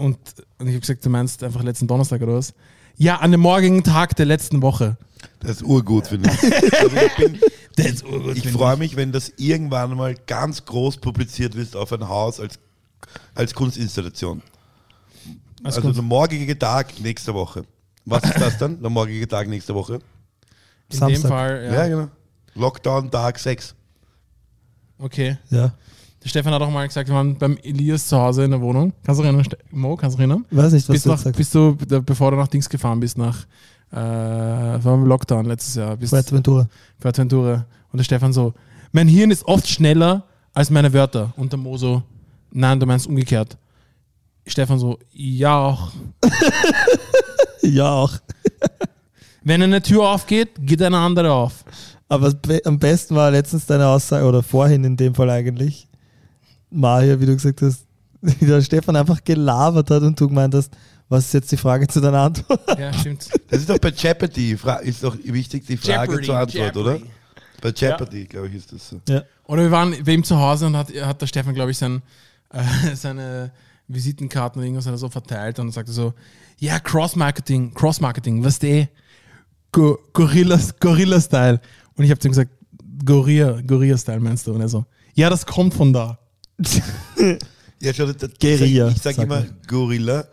[0.00, 0.18] Und,
[0.58, 2.54] und ich habe gesagt, du meinst einfach letzten Donnerstag oder was?
[2.96, 4.96] Ja, an dem morgigen Tag der letzten Woche.
[5.40, 6.42] Das ist urgut, finde ich.
[6.80, 7.40] Also ich bin,
[7.76, 11.92] Das ist urgut, ich freue mich, wenn das irgendwann mal ganz groß publiziert wird auf
[11.92, 12.58] ein Haus als,
[13.34, 14.42] als Kunstinstallation.
[15.62, 17.64] Als also Kunst- der morgige Tag nächste Woche.
[18.06, 18.80] Was ist das dann?
[18.80, 19.94] Der morgige Tag nächste Woche?
[19.94, 20.00] In
[20.90, 21.28] dem Samstag.
[21.28, 21.88] Fall, Ja, ja.
[21.88, 22.08] genau.
[22.54, 23.74] Lockdown Tag 6.
[24.98, 25.38] Okay.
[25.50, 25.72] Ja.
[26.22, 28.92] Der Stefan hat auch mal gesagt, wir waren beim Elias zu Hause in der Wohnung.
[29.04, 30.44] Kannst du erinnern, Mo, kannst du erinnern?
[30.50, 33.46] Weiß nicht, was Bist, du nach, bist du, bevor du nach Dings gefahren bist, nach
[33.92, 36.68] äh, war im Lockdown letztes Jahr, bist Fuerteventura.
[37.00, 37.64] Fuerteventura.
[37.90, 38.52] Und der Stefan so,
[38.92, 41.32] mein Hirn ist oft schneller als meine Wörter.
[41.36, 42.02] Und der Mo so,
[42.52, 43.56] nein, du meinst umgekehrt.
[44.46, 45.90] Stefan so, ja auch.
[47.62, 48.12] Ja, auch.
[49.44, 51.64] Wenn eine Tür aufgeht, geht eine andere auf.
[52.08, 55.86] Aber be- am besten war letztens deine Aussage, oder vorhin in dem Fall eigentlich,
[56.70, 57.86] Maria, wie du gesagt hast,
[58.20, 60.72] wie der Stefan einfach gelabert hat und du gemeint hast,
[61.08, 62.60] was ist jetzt die Frage zu deiner Antwort?
[62.78, 63.28] Ja, stimmt.
[63.48, 66.98] Das ist doch bei Jeopardy, ist doch wichtig die Frage zur Antwort, oder?
[67.60, 69.00] Bei Jeopardy, glaube ich, ist das so.
[69.08, 69.22] Ja.
[69.44, 72.00] Oder wir waren bei ihm zu Hause und hat, hat der Stefan, glaube ich, sein,
[72.52, 73.52] äh, seine
[73.88, 76.14] Visitenkarten oder irgendwas hat er so verteilt und dann sagte so,
[76.58, 78.88] ja, Cross-Marketing, Cross-Marketing, was der?
[79.72, 80.76] Go Gorilla-Style.
[80.80, 81.60] Gorilla
[81.96, 82.50] und ich habe zu ihm gesagt,
[83.04, 84.54] Gorilla, Gorilla-Style meinst du?
[84.54, 86.18] Und er so, ja, das kommt von da.
[87.82, 89.56] Ja, schau, das, Guerilla, Ich sage sagt immer man.
[89.66, 90.24] Gorilla,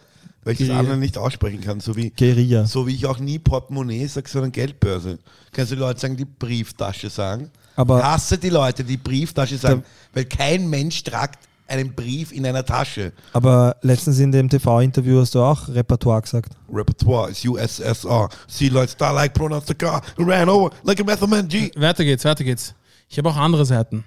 [0.44, 0.80] weil ich das Guerilla.
[0.80, 1.80] andere nicht aussprechen kann.
[1.80, 2.66] So wie, Guerilla.
[2.66, 5.18] so wie ich auch nie Portemonnaie sage, sondern Geldbörse.
[5.54, 7.50] Kannst du die Leute sagen, die Brieftasche sagen?
[7.76, 12.46] Aber- ich hasse die Leute, die Brieftasche sagen, weil kein Mensch tragt einen Brief in
[12.46, 13.12] einer Tasche.
[13.34, 16.54] Aber letztens in dem TV-Interview hast du auch Repertoire gesagt.
[16.72, 18.30] Repertoire ist USSR.
[18.48, 21.70] See like star like pronounced the car ran over like a method man G.
[21.76, 22.74] Weiter geht's, weiter geht's.
[23.10, 24.06] Ich habe auch andere Seiten.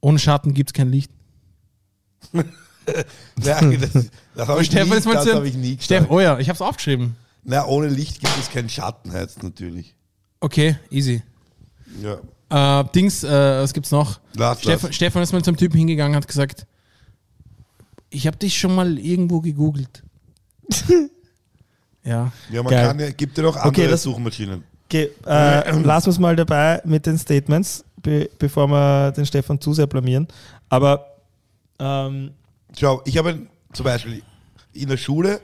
[0.00, 1.10] Ohne Schatten gibt's kein Licht.
[3.42, 3.90] Ja, das
[4.36, 5.82] das habe ich, Stefan, nie- jetzt mal das zu- hab ich nie gesagt.
[5.84, 7.16] Steff, oh ja, ich hab's aufgeschrieben.
[7.42, 9.94] Na, ohne Licht gibt es keinen Schatten, heißt natürlich.
[10.40, 11.20] Okay, easy.
[12.00, 12.80] Ja.
[12.80, 13.28] Äh, Dings, äh,
[13.60, 14.20] was gibt's noch?
[14.34, 14.94] Lass, Stefan, lass.
[14.94, 16.64] Stefan ist mal zum Typen hingegangen und hat gesagt,
[18.10, 20.04] ich habe dich schon mal irgendwo gegoogelt.
[22.04, 22.30] ja.
[22.50, 22.86] Ja, man Geil.
[22.86, 24.62] kann ja, gibt ja noch andere das- Suchmaschinen.
[24.88, 29.60] Okay, äh, lassen wir es mal dabei mit den Statements, be bevor wir den Stefan
[29.60, 30.28] zu sehr blamieren.
[30.68, 31.15] Aber
[31.78, 32.30] ähm,
[32.78, 34.22] Schau, ich habe ein- zum Beispiel
[34.72, 35.40] in der Schule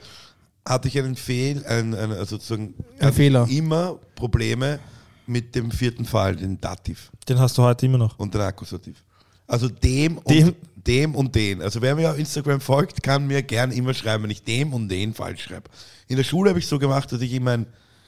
[0.67, 3.47] hatte ich einen Fehl, einen, einen, also sozusagen Ein Fehler.
[3.51, 4.79] immer Probleme
[5.27, 8.19] mit dem vierten Fall, den Dativ den hast du heute immer noch.
[8.19, 9.03] und den Akkusativ.
[9.47, 11.63] Also dem und Dem- dem, und den.
[11.63, 14.89] Also wer mir auf Instagram folgt, kann mir gern immer schreiben, wenn ich dem und
[14.89, 15.71] den falsch schreibe.
[16.09, 17.67] In der Schule habe ich so gemacht, dass ich immer ein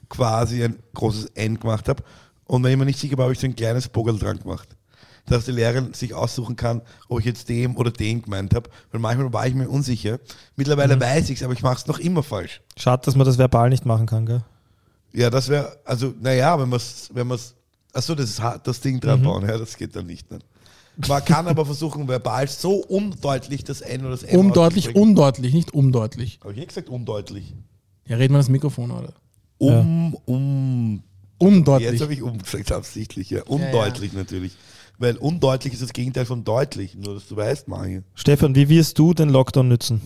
[0.09, 2.03] quasi ein großes N gemacht habe.
[2.45, 4.67] Und wenn ich mir nicht sicher war, habe ich so ein kleines Bogerl dran gemacht.
[5.25, 8.69] Dass die Lehrerin sich aussuchen kann, ob ich jetzt dem oder den gemeint habe.
[8.91, 10.19] Weil manchmal war ich mir unsicher.
[10.55, 12.61] Mittlerweile weiß ich es, aber ich mache es noch immer falsch.
[12.77, 14.43] Schade, dass man das verbal nicht machen kann, gell?
[15.13, 17.55] Ja, das wäre, also, naja, wenn man es, wenn man es,
[17.93, 20.29] achso, das ist hart, das Ding dran bauen, ja, das geht dann nicht.
[20.29, 20.39] Ne?
[21.07, 25.73] Man kann aber versuchen, verbal so undeutlich das N oder das M Undeutlich, undeutlich, nicht
[25.73, 26.39] umdeutlich.
[26.41, 27.55] Habe ich nicht gesagt undeutlich?
[28.07, 29.13] Ja, reden wir das Mikrofon, oder?
[29.57, 31.01] Um, um,
[31.37, 31.91] Undeutlich.
[31.91, 33.43] jetzt habe ich um gesagt, absichtlich, ja.
[33.43, 34.53] Undeutlich natürlich.
[34.97, 38.01] Weil undeutlich ist das Gegenteil von deutlich, nur dass du weißt, Mario.
[38.13, 40.01] Stefan, wie wirst du den Lockdown nützen?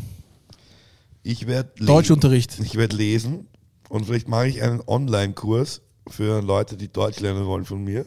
[1.23, 2.59] Ich werde Deutschunterricht.
[2.59, 3.47] Ich werde lesen
[3.89, 8.05] und vielleicht mache ich einen Online-Kurs für Leute, die Deutsch lernen wollen von mir.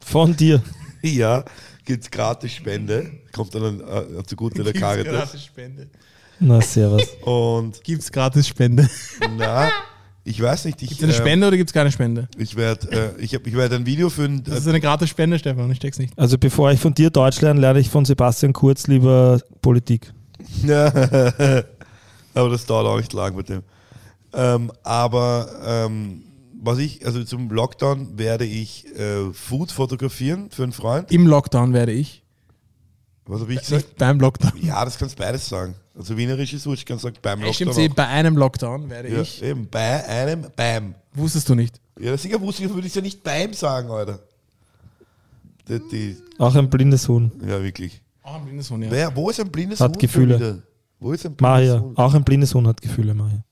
[0.00, 0.62] Von dir.
[1.00, 1.44] Ja,
[1.84, 3.08] gibt es gratis Spende.
[3.32, 5.44] Kommt dann äh, zugute der Caritas.
[5.44, 5.88] Spende.
[6.40, 7.04] Na, servus.
[7.22, 8.90] Und Gibt's gratis Spende?
[9.36, 9.70] na,
[10.28, 12.28] ich weiß nicht, ich, Gibt's eine äh, Spende oder gibt's keine Spende?
[12.36, 15.08] ich werde äh, ich hab, ich werd ein Video für ein, Das ist eine gratis
[15.08, 16.12] Spende, Stefan, ich check's nicht.
[16.18, 20.12] Also bevor ich von dir Deutsch lerne, lerne ich von Sebastian Kurz lieber Politik.
[20.64, 23.62] aber das dauert auch nicht lang mit dem.
[24.34, 26.24] Ähm, aber ähm,
[26.60, 31.10] was ich, also zum Lockdown werde ich äh, Food fotografieren für einen Freund.
[31.10, 32.22] Im Lockdown werde ich.
[33.28, 33.84] Was habe ich gesagt?
[33.84, 34.52] Nicht beim Lockdown.
[34.62, 35.74] Ja, das kannst beides sagen.
[35.96, 37.84] Also wienerisch ist ich kann sagen beim Ja, Stimmt, Lockdown.
[37.84, 39.42] eh, bei einem Lockdown werde Ja, ich.
[39.42, 40.94] eben, bei einem Bam.
[41.12, 41.78] Wusstest du nicht?
[42.00, 44.18] Ja, sicher wusste ich, würde ich ja nicht beim sagen, Alter.
[45.68, 47.30] Die, die, Auch ein blindes Huhn.
[47.46, 48.00] ja, wirklich.
[48.22, 48.90] Auch ein blindes Huhn, ja.
[48.90, 50.62] Wer, wo ist ein blindes Hat Huhn schon Gefühle.
[50.98, 51.80] Wo ist ein blindes Maria.
[51.80, 51.96] Huhn?
[51.96, 53.44] Auch ein blindes Huhn hat Gefühle, Maria.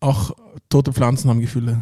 [0.00, 0.32] Auch
[0.68, 1.80] tote Pflanzen haben Gefühle.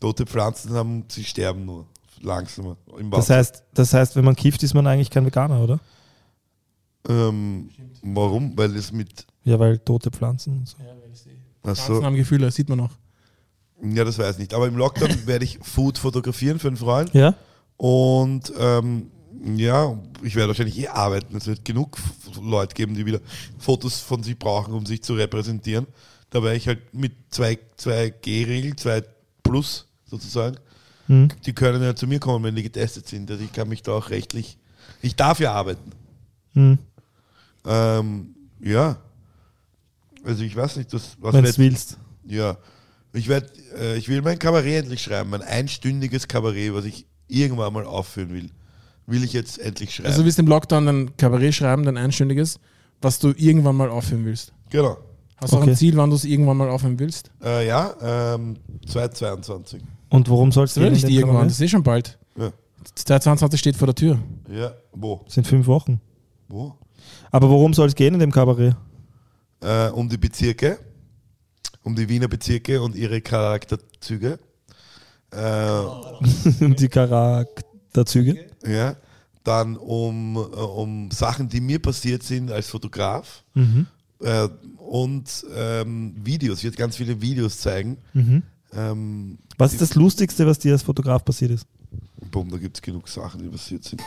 [0.00, 1.86] Tote Pflanzen haben, sie sterben nur.
[2.20, 2.76] Langsamer.
[2.98, 5.78] Im Das heißt, das heißt, wenn man kifft, ist man eigentlich kein Veganer, oder?
[7.08, 7.68] Ähm,
[8.02, 8.56] warum?
[8.56, 9.26] Weil es mit.
[9.44, 10.58] Ja, weil tote Pflanzen.
[10.58, 10.76] und So.
[11.62, 12.02] Pflanzen Achso.
[12.02, 12.90] haben Gefühle, sieht man noch.
[13.82, 14.54] Ja, das weiß ich nicht.
[14.54, 17.12] Aber im Lockdown werde ich Food fotografieren für einen Freund.
[17.14, 17.34] Ja?
[17.76, 19.10] Und ähm,
[19.56, 21.36] ja, ich werde wahrscheinlich eh arbeiten.
[21.36, 21.98] Es wird genug
[22.40, 23.20] Leute geben, die wieder
[23.58, 25.86] Fotos von sich brauchen, um sich zu repräsentieren.
[26.30, 29.02] Da werde ich halt mit 2, 2G-Regel, 2
[29.42, 30.56] Plus sozusagen,
[31.06, 31.28] Hm.
[31.44, 33.30] die können ja zu mir kommen, wenn die getestet sind.
[33.30, 34.56] Also ich kann mich da auch rechtlich,
[35.02, 35.90] ich darf ja arbeiten.
[36.54, 36.78] Hm.
[37.64, 38.96] Ähm, ja.
[40.24, 41.98] Also ich weiß nicht, das, was Wenn du willst.
[42.26, 42.56] ja.
[43.16, 43.46] Ich werde,
[43.78, 48.32] äh, ich will mein Kabarett endlich schreiben, mein einstündiges Kabarett, was ich irgendwann mal aufführen
[48.34, 48.50] will.
[49.06, 50.08] Will ich jetzt endlich schreiben.
[50.08, 52.58] Also du willst im Lockdown ein Kabarett schreiben, dein einstündiges,
[53.00, 54.52] was du irgendwann mal aufhören willst.
[54.70, 54.96] genau.
[55.36, 55.70] Hast du auch Okay.
[55.72, 57.30] ein Ziel, wann du es irgendwann mal aufhören willst?
[57.44, 57.94] Äh, ja,
[58.34, 59.82] ähm, 2022.
[60.08, 61.50] Und worum soll es Das nicht irgendwann, Kabarett?
[61.50, 62.18] das ist eh schon bald.
[62.38, 62.52] Ja.
[62.94, 64.18] 2022 steht vor der Tür.
[64.50, 65.24] Ja, wo?
[65.28, 66.00] sind fünf Wochen.
[66.48, 66.74] Wo?
[67.30, 68.76] Aber worum soll es gehen in dem Kabarett?
[69.60, 70.78] Äh, um die Bezirke,
[71.82, 74.38] um die Wiener Bezirke und ihre Charakterzüge.
[75.30, 75.80] Äh,
[76.60, 78.46] um die Charakterzüge?
[78.66, 78.96] ja.
[79.42, 83.44] Dann um, äh, um Sachen, die mir passiert sind als Fotograf.
[83.52, 83.86] Mhm.
[84.20, 86.58] Äh, und ähm, Videos.
[86.58, 87.98] Ich werde ganz viele Videos zeigen.
[88.14, 88.42] Mhm.
[88.72, 91.66] Ähm, Was ist das Lustigste, was dir als Fotograf passiert ist?
[92.30, 94.02] Boom, da gibt es genug Sachen, die passiert sind.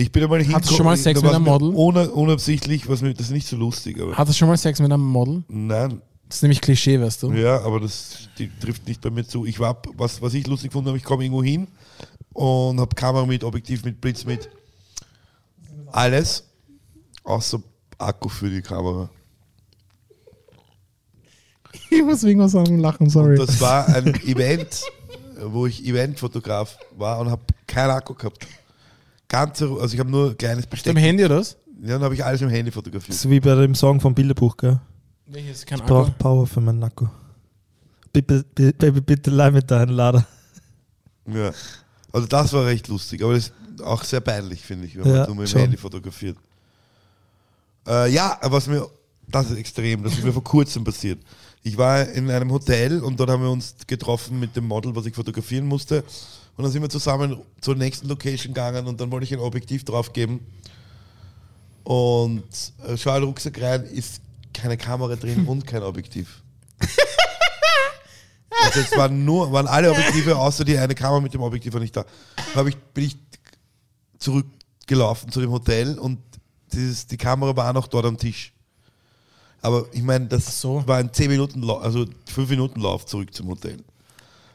[0.00, 1.72] Ich bin einmal Hattest du schon mal Sex mit einem Model?
[1.74, 4.16] Ohne, unabsichtlich, was mir, das ist nicht so lustig, aber.
[4.16, 5.42] Hattest du schon mal Sex mit einem Model?
[5.48, 7.32] Nein, Das ist nämlich Klischee, weißt du.
[7.32, 9.44] ja, aber das die trifft nicht bei mir zu.
[9.44, 11.68] Ich war, was, was ich lustig fand, ich komme irgendwo hin
[12.32, 14.48] und habe Kamera mit, Objektiv mit, Blitz mit.
[15.92, 16.44] Alles,
[17.24, 17.60] außer
[17.98, 19.10] Akku für die Kamera.
[21.90, 23.38] Ich muss wegen was Lachen, sorry.
[23.38, 24.80] Und das war ein Event,
[25.44, 28.46] wo ich Eventfotograf war und habe keinen Akku gehabt.
[29.30, 30.90] Ganze, also ich habe nur ein kleines Besteck.
[30.90, 31.56] Am Handy oder was?
[31.82, 33.16] Ja, dann habe ich alles im Handy fotografiert.
[33.16, 34.78] So wie bei dem Song vom Bilderbuch, gell?
[35.26, 35.64] Welches?
[35.64, 37.06] Kein Ich brauche Power für meinen Akku.
[38.12, 40.26] Bitte, bitte, Baby, bitte leih mit deinen Lader.
[41.32, 41.52] Ja.
[42.12, 45.18] Also das war recht lustig, aber das ist auch sehr peinlich, finde ich, wenn Ja,
[45.18, 45.58] man so mit dem.
[45.60, 46.36] Handy fotografiert.
[47.86, 48.84] Äh, ja, was mir,
[49.28, 51.20] das ist extrem, das ist mir vor kurzem passiert.
[51.62, 55.06] Ich war in einem Hotel und dort haben wir uns getroffen mit dem Model, was
[55.06, 56.02] ich fotografieren musste.
[56.60, 59.82] Und dann sind wir zusammen zur nächsten Location gegangen und dann wollte ich ein Objektiv
[59.82, 60.40] draufgeben.
[61.84, 62.44] Und
[62.86, 64.20] äh, schau in den Rucksack rein, ist
[64.52, 66.42] keine Kamera drin und kein Objektiv.
[68.62, 71.80] Also es waren nur, waren alle Objektive, außer die eine Kamera mit dem Objektiv war
[71.80, 72.04] nicht da.
[72.36, 73.16] Dann hab ich, bin ich
[74.18, 76.18] zurückgelaufen zu dem Hotel und
[76.74, 78.52] dieses, die Kamera war noch dort am Tisch.
[79.62, 80.86] Aber ich meine, das so.
[80.86, 83.82] war ein 10 Minuten, also 5 Minuten Lauf zurück zum Hotel.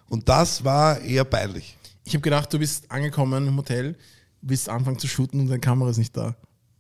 [0.08, 1.76] Und das war eher peinlich.
[2.06, 3.98] Ich habe gedacht, du bist angekommen im Hotel,
[4.42, 6.36] willst anfangen zu shooten und deine Kamera ist nicht da.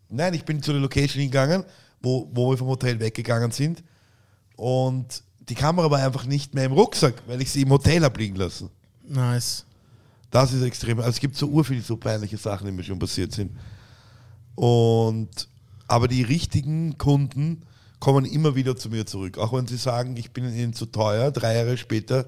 [0.08, 1.66] Nein, ich bin zu der Location hingegangen,
[2.02, 3.84] wo, wo wir vom Hotel weggegangen sind.
[4.56, 8.20] Und die Kamera war einfach nicht mehr im Rucksack, weil ich sie im Hotel habe
[8.20, 8.70] liegen lassen.
[9.08, 9.66] Nice.
[10.30, 11.00] Das ist extrem.
[11.00, 13.52] Also es gibt so urviel so peinliche Sachen, die mir schon passiert sind.
[14.54, 15.48] Und
[15.88, 17.64] aber die richtigen Kunden
[18.00, 19.40] kommen immer wieder zu mir zurück.
[19.40, 22.26] Auch wenn sie sagen, ich bin ihnen zu teuer, drei Jahre später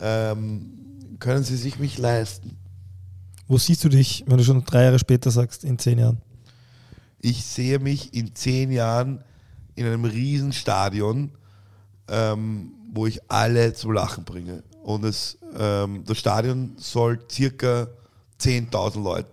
[0.00, 0.83] ähm,
[1.24, 2.58] können sie sich mich leisten.
[3.48, 6.18] Wo siehst du dich, wenn du schon drei Jahre später sagst, in zehn Jahren?
[7.18, 9.24] Ich sehe mich in zehn Jahren
[9.74, 11.30] in einem Riesenstadion,
[12.08, 14.62] ähm, wo ich alle zum Lachen bringe.
[14.82, 17.88] Und es, ähm, das Stadion soll circa
[18.38, 19.28] 10.000 Leute,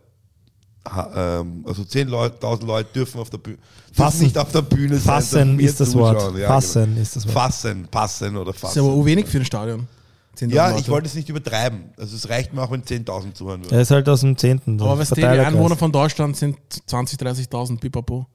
[1.13, 4.23] ähm, also 10.000 Leute dürfen auf der Bühne, dürfen Fassen.
[4.23, 5.01] nicht auf der Bühne sein.
[5.03, 5.93] Fassen ist das.
[5.93, 6.37] Wort.
[6.37, 7.01] Ja, Fassen genau.
[7.01, 7.33] ist das Wort.
[7.33, 8.79] Fassen, passen oder Das fassen.
[8.79, 9.87] ist aber wenig für ein Stadion.
[10.37, 11.91] 10.000 ja, ich wollte es nicht übertreiben.
[11.97, 13.73] Also es reicht mir auch, wenn 10.000 zuhören würden.
[13.73, 14.79] Er ist halt aus dem Zehnten.
[14.81, 15.25] Aber weißt du, die.
[15.25, 16.57] Einwohner von Deutschland sind
[16.89, 18.25] 20.000, 30.000 Pipapo.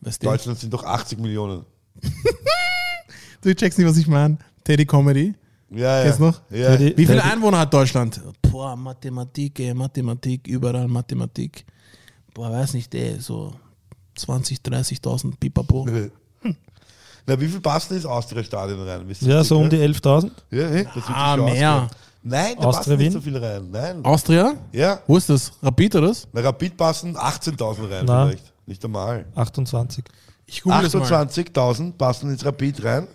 [0.00, 0.24] Weißt?
[0.24, 1.64] Deutschland sind doch 80 Millionen.
[3.40, 4.36] Du checkst nicht, was ich meine.
[4.64, 5.32] Teddy Comedy.
[5.70, 6.02] Ja, ja.
[6.04, 6.40] Kennst du noch?
[6.50, 6.76] Ja.
[6.76, 8.20] Die- Wie viele Der- Einwohner hat Deutschland?
[8.42, 11.64] Boah, Mathematik, ey, Mathematik, überall Mathematik.
[12.34, 13.54] Boah, weiß nicht, ey, so
[14.16, 15.86] 20, 30.000 Pipapo.
[17.28, 19.02] Na, wie viel passen ins Austria-Stadion rein?
[19.06, 20.30] Wisst ihr Ja, das, so um die 11.000.
[20.50, 21.72] Ja, hey, das wird Ah, mehr.
[21.74, 21.90] ausgehen.
[22.22, 23.70] Nein, da Austria passen nicht so viele rein.
[23.70, 24.04] Nein.
[24.04, 24.54] Austria?
[24.72, 25.52] Ja, Wo ist das?
[25.62, 26.26] Rapid oder das?
[26.32, 28.26] bei Rapid passen 18.000 rein Na.
[28.26, 28.52] vielleicht.
[28.66, 29.24] Nicht einmal.
[29.34, 30.04] 28.
[30.46, 31.02] Ich google das mal.
[31.02, 33.06] 28.000 passen ins Rapid rein.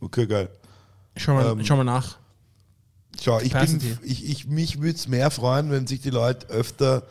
[0.00, 0.48] Okay, geil.
[1.16, 2.16] Schau mal, Ähm, schau mal nach.
[3.22, 3.96] Schau, ich bin, Capacity.
[4.02, 7.04] ich, ich, mich würde es mehr freuen, wenn sich die Leute öfter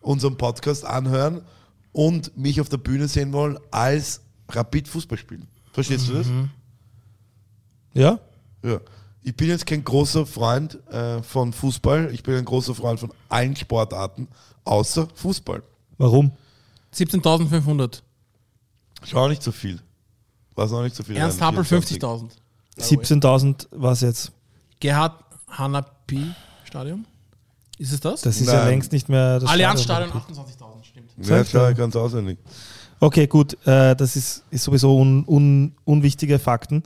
[0.00, 1.40] unseren Podcast anhören
[1.92, 5.46] und mich auf der Bühne sehen wollen, als Rapid Fußball spielen.
[5.72, 6.26] Verstehst du das?
[7.92, 8.18] Ja?
[8.62, 8.80] Ja.
[9.22, 12.10] Ich bin jetzt kein großer Freund äh, von Fußball.
[12.12, 14.28] Ich bin ein großer Freund von allen Sportarten,
[14.64, 15.62] außer Fußball.
[15.98, 16.32] Warum?
[16.94, 18.02] 17.500.
[19.02, 19.80] Schau nicht so viel.
[20.54, 21.16] War auch nicht so viel.
[21.16, 21.98] Ernst Happel 24.
[21.98, 23.20] 50.000.
[23.20, 24.32] 17.000 was jetzt?
[24.80, 26.32] Gerhard Hanapi
[26.64, 27.06] Stadion.
[27.78, 28.22] Ist es das?
[28.22, 28.68] Das ist ja Nein.
[28.68, 30.46] längst nicht mehr das Allianzstadion Stadion.
[30.46, 31.10] 28.000, stimmt.
[31.26, 32.38] Ja, klar, ganz auswendig.
[32.98, 33.54] Okay, gut.
[33.66, 36.82] Äh, das ist, ist sowieso un, un, unwichtige Fakten.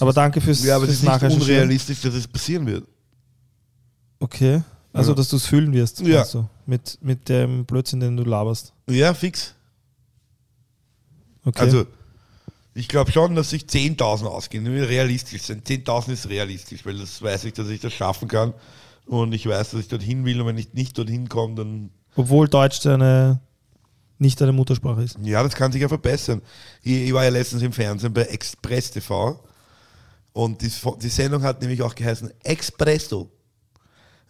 [0.00, 1.50] Aber danke fürs, Ja, aber es fürs ist nicht Nachrecherchieren.
[1.62, 2.84] unrealistisch, dass es passieren wird.
[4.18, 4.62] Okay.
[4.92, 5.16] Also, Ja.
[5.16, 6.00] dass du es fühlen wirst.
[6.00, 6.24] Ja.
[6.24, 6.48] du?
[6.66, 8.72] mit, mit dem Blödsinn, den du laberst.
[8.88, 9.54] Ja, fix.
[11.44, 11.60] Okay.
[11.60, 11.86] Also,
[12.74, 14.64] ich glaube schon, dass sich 10.000 ausgehen.
[14.64, 15.66] Nur Realistisch sind.
[15.66, 18.54] 10.000 ist realistisch, weil das weiß ich, dass ich das schaffen kann.
[19.06, 20.40] Und ich weiß, dass ich dorthin will.
[20.40, 21.90] Und wenn ich nicht dorthin komme, dann.
[22.16, 23.40] Obwohl Deutsch deine,
[24.22, 25.18] nicht deine Muttersprache ist.
[25.22, 26.40] Ja, das kann sich ja verbessern.
[26.82, 29.38] Ich, ich war ja letztens im Fernsehen bei Express TV.
[30.32, 33.30] Und die, die Sendung hat nämlich auch geheißen Expresso.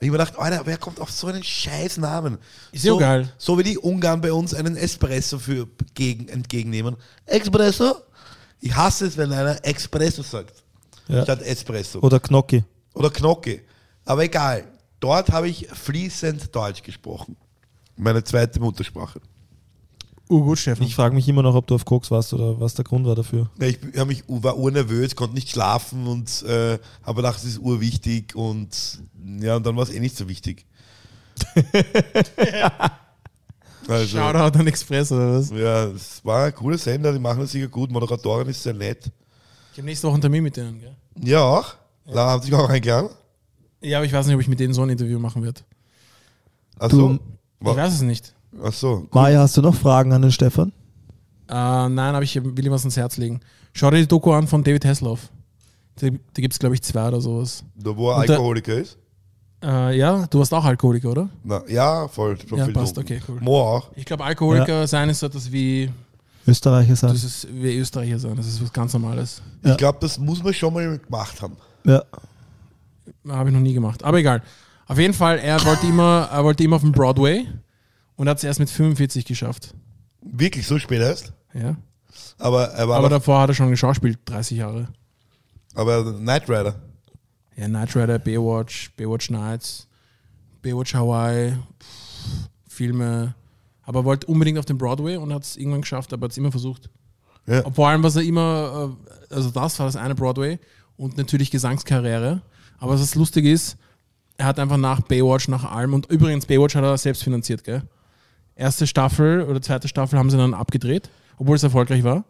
[0.00, 2.38] Ich mir gedacht, Alter, wer kommt auf so einen scheiß Namen?
[2.72, 3.32] Ist ja so, geil.
[3.38, 6.96] So wie die Ungarn bei uns einen Espresso für gegen, entgegennehmen.
[7.24, 7.94] Expresso?
[8.60, 10.64] Ich hasse es, wenn einer Expresso sagt.
[11.06, 11.22] Ja.
[11.22, 12.00] Statt Espresso.
[12.00, 12.64] Oder Knocki.
[12.94, 13.62] Oder Knocke.
[14.04, 14.64] Aber egal.
[14.98, 17.36] Dort habe ich fließend Deutsch gesprochen.
[17.96, 19.20] Meine zweite Muttersprache.
[20.28, 20.86] Uh, gut, Stefan.
[20.86, 23.14] Ich frage mich immer noch, ob du auf Koks warst oder was der Grund war
[23.14, 23.50] dafür.
[23.60, 27.58] Ja, Ich hab mich, war urnervös, konnte nicht schlafen und äh, habe gedacht, es ist
[27.58, 29.02] urwichtig und
[29.40, 30.64] ja, und dann war es eh nicht so wichtig.
[33.88, 35.50] Also, Shoutout an Express oder was?
[35.50, 37.90] ja, es war ein cooler Sender, die machen das sicher gut.
[37.90, 39.10] Moderatorin ist sehr nett.
[39.72, 40.94] Ich habe nächste Woche einen Termin mit denen, gell?
[41.20, 41.74] Ja, auch.
[42.06, 43.08] Da haben sich auch eingeladen.
[43.80, 45.62] Ja, aber ich weiß nicht, ob ich mit denen so ein Interview machen werde.
[46.90, 47.18] Du-
[47.60, 48.32] Ich weiß es nicht.
[48.62, 49.06] Achso.
[49.12, 50.72] Maya, hast du noch Fragen an den Stefan?
[51.48, 53.40] Äh, nein, aber ich will ihm was ans Herz legen.
[53.72, 55.28] Schau dir die Doku an von David Hasselhoff.
[56.00, 57.64] Da, da gibt es, glaube ich, zwei oder sowas.
[57.76, 58.98] Da wo er Und der- Alkoholiker ist?
[59.62, 61.28] Äh, ja, du warst auch Alkoholiker, oder?
[61.44, 62.36] Na, ja, voll.
[62.48, 63.06] Schon Ja, viel passt, Drogen.
[63.06, 63.38] okay, cool.
[63.40, 63.90] Mo auch.
[63.94, 65.88] Ich glaube, Alkoholiker sein ist so etwas wie,
[66.46, 67.12] Österreicher sein.
[67.12, 68.34] das ist wie Österreicher sein.
[68.36, 69.40] Das ist was ganz Normales.
[69.62, 69.70] Ja.
[69.72, 71.56] Ich glaube, das muss man schon mal gemacht haben.
[71.84, 72.02] Ja.
[73.28, 74.02] Habe ich noch nie gemacht.
[74.02, 74.42] Aber egal.
[74.88, 77.46] Auf jeden Fall, er wollte immer, er wollte immer auf den Broadway
[78.16, 79.74] und hat es erst mit 45 geschafft.
[80.20, 81.32] Wirklich so spät erst.
[81.54, 81.76] Ja.
[82.38, 84.88] Aber er war Aber davor hat er schon geschauspielt, 30 Jahre.
[85.74, 86.74] aber Knight Rider.
[87.56, 89.88] Ja, Knight Rider, Baywatch, Baywatch Nights,
[90.62, 93.34] Baywatch Hawaii, pff, Filme.
[93.82, 96.38] Aber er wollte unbedingt auf den Broadway und hat es irgendwann geschafft, aber hat es
[96.38, 96.88] immer versucht.
[97.46, 97.68] Ja.
[97.72, 98.96] Vor allem, was er immer,
[99.30, 100.58] äh, also das war das eine Broadway
[100.96, 102.42] und natürlich Gesangskarriere.
[102.78, 103.76] Aber was das lustig ist,
[104.36, 107.82] er hat einfach nach Baywatch, nach allem und übrigens Baywatch hat er selbst finanziert, gell?
[108.54, 112.24] Erste Staffel oder zweite Staffel haben sie dann abgedreht, obwohl es erfolgreich war.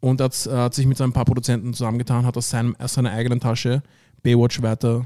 [0.00, 2.94] Und hat, äh, hat sich mit so ein paar Produzenten zusammengetan, hat aus, seinem, aus
[2.94, 3.82] seiner eigenen Tasche
[4.22, 5.04] Baywatch weiter,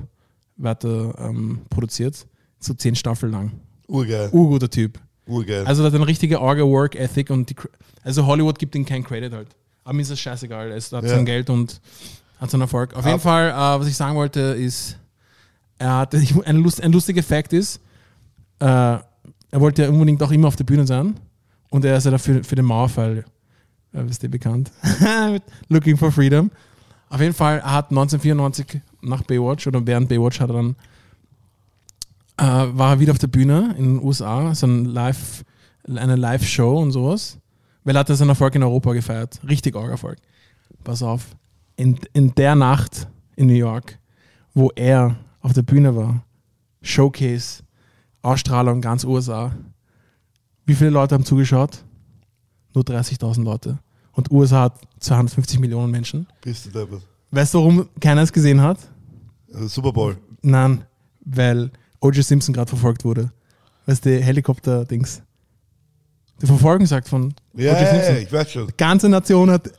[0.57, 2.27] weiter ähm, produziert.
[2.59, 3.53] So zehn Staffeln lang.
[3.89, 4.29] Urgeil.
[4.33, 4.99] Urguter Typ.
[5.27, 5.65] Urgeil.
[5.67, 7.57] Also, er hat eine richtige Orga Work Ethic und die,
[8.05, 9.49] also Hollywood gibt ihm keinen Credit halt.
[9.85, 10.71] Aber mir ist das scheißegal.
[10.71, 11.09] Er hat Ja.
[11.09, 11.81] sein Geld und
[12.39, 12.95] hat seinen Erfolg.
[12.95, 14.99] Auf jeden Ab- Fall, äh, was ich sagen wollte, ist,
[15.79, 17.81] er hat, ein, Lust, ein lustiger Fakt ist,
[18.61, 18.99] äh,
[19.53, 21.15] er wollte ja unbedingt auch immer auf der Bühne sein
[21.71, 23.19] und er ist ja dafür für den Mauerfall,
[23.93, 24.73] äh, wisst ihr, bekannt.
[25.69, 26.51] Looking for Freedom.
[27.09, 30.77] Auf jeden Fall, er hat 1994 nach Baywatch oder während Baywatch hat er dann
[32.39, 35.45] äh, war er wieder auf der Bühne in den USA, so ein Live,
[35.87, 37.39] eine Live-Show und sowas.
[37.85, 39.41] Weil er hat er seinen Erfolg in Europa gefeiert.
[39.49, 40.19] Richtig arg Erfolg.
[40.85, 41.37] Pass auf.
[41.77, 43.99] In, in der Nacht in New York,
[44.55, 46.23] wo er auf der Bühne war,
[46.83, 47.63] Showcase,
[48.23, 49.53] Ausstrahlung, ganz USA.
[50.65, 51.85] Wie viele Leute haben zugeschaut?
[52.75, 53.79] Nur 30.000 Leute.
[54.13, 56.27] Und USA hat 250 Millionen Menschen.
[56.43, 57.03] Bist du deppert.
[57.31, 58.79] Weißt du, warum keiner es gesehen hat?
[59.53, 60.17] Also Super Bowl.
[60.43, 60.85] Nein,
[61.25, 62.25] weil O.J.
[62.25, 63.33] Simpson gerade verfolgt wurde.
[63.87, 65.23] Weißt du, Helikopter-Dings.
[66.41, 67.89] Die Verfolgung sagt von Ja, O.J.
[67.89, 68.15] Simpson.
[68.15, 68.67] ja, ich weiß schon.
[68.69, 69.71] Die ganze Nation hat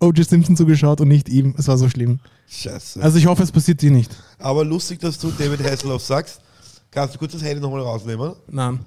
[0.00, 0.26] O.J.
[0.26, 1.54] Simpson zugeschaut und nicht ihm.
[1.58, 2.20] Es war so schlimm.
[2.48, 3.02] Scheiße.
[3.02, 4.14] Also ich hoffe, es passiert dir nicht.
[4.38, 6.40] Aber lustig, dass du David Hasselhoff sagst.
[6.94, 8.34] Kannst du kurz das Handy nochmal rausnehmen?
[8.48, 8.80] Nein.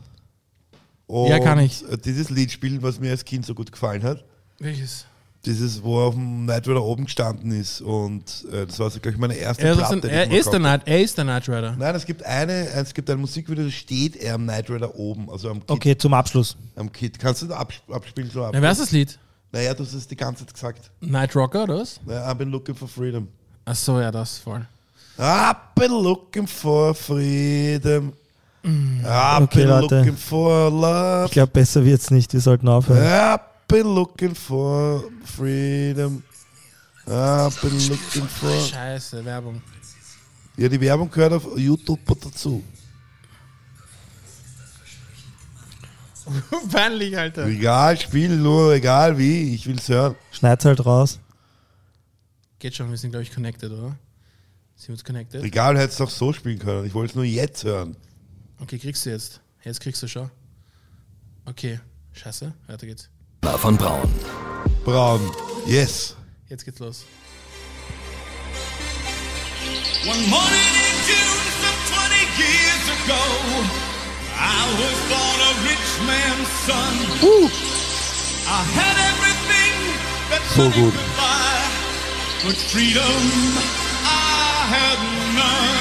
[1.07, 1.83] Und Ja, kann ich.
[2.05, 4.23] Dieses Lied spielen, was mir als Kind so gut gefallen hat.
[4.59, 5.05] Welches?
[5.45, 7.79] Dieses, wo er auf dem Night Rider oben gestanden ist.
[7.81, 9.93] Und äh, das war, so, glaube ich, meine erste Er ist, Platte.
[9.93, 11.75] ein, er, ist der Night, er ist der Knight Rider.
[11.77, 15.29] Nein, es gibt eine, es gibt ein Musikvideo, da steht er am Night Rider oben,
[15.29, 15.69] also am Kit.
[15.69, 16.57] Okay, zum Abschluss.
[16.75, 17.19] Am Kit.
[17.19, 18.29] Kannst du da abs abspielen?
[18.29, 18.53] So ab?
[18.55, 19.17] Ja, wer ist das Lied?
[19.51, 20.91] Naja, du hast es die ganze Zeit gesagt.
[20.99, 22.01] Night Rocker, oder was?
[22.05, 23.27] Naja, I've been looking for freedom.
[23.63, 24.65] Achso, ja, das voll.
[25.17, 28.13] I've been looking for freedom.
[28.63, 29.95] I've Okay, been Leute.
[29.99, 31.31] looking for Ich love.
[31.31, 32.33] glaube, besser wird's nicht.
[32.33, 33.01] Wir sollten aufhören.
[33.03, 36.23] I've been looking for freedom.
[37.07, 38.51] I've been looking for.
[38.61, 39.61] Scheiße, Werbung.
[40.57, 42.63] Ja, die Werbung gehört auf YouTube dazu.
[46.71, 47.45] Peinlich, Alter.
[47.45, 50.15] Egal, spiel nur, egal wie, ich will's hören.
[50.31, 51.19] Schneid's halt raus.
[52.59, 53.95] Geht schon, wir sind, glaube ich, connected, oder?
[54.77, 55.43] Sind wir uns connected?
[55.43, 56.85] Egal, hättest du auch so spielen können.
[56.85, 57.97] Ich wollte es nur jetzt hören.
[58.61, 59.41] Okay, kriegst du jetzt.
[59.63, 60.29] Jetzt kriegst du schon.
[61.45, 61.79] Okay,
[62.13, 63.09] scheiße, weiter geht's.
[63.57, 64.07] von Braun.
[64.85, 65.19] Braun.
[65.65, 66.15] Yes.
[66.47, 67.05] Jetzt geht's los.
[70.05, 73.23] One morning in June, some 20 years ago,
[74.37, 76.93] I was born a rich man's son.
[78.45, 79.73] I had everything
[80.29, 81.65] that So money could buy,
[82.45, 83.86] but freedom
[84.67, 84.99] had
[85.37, 85.76] none.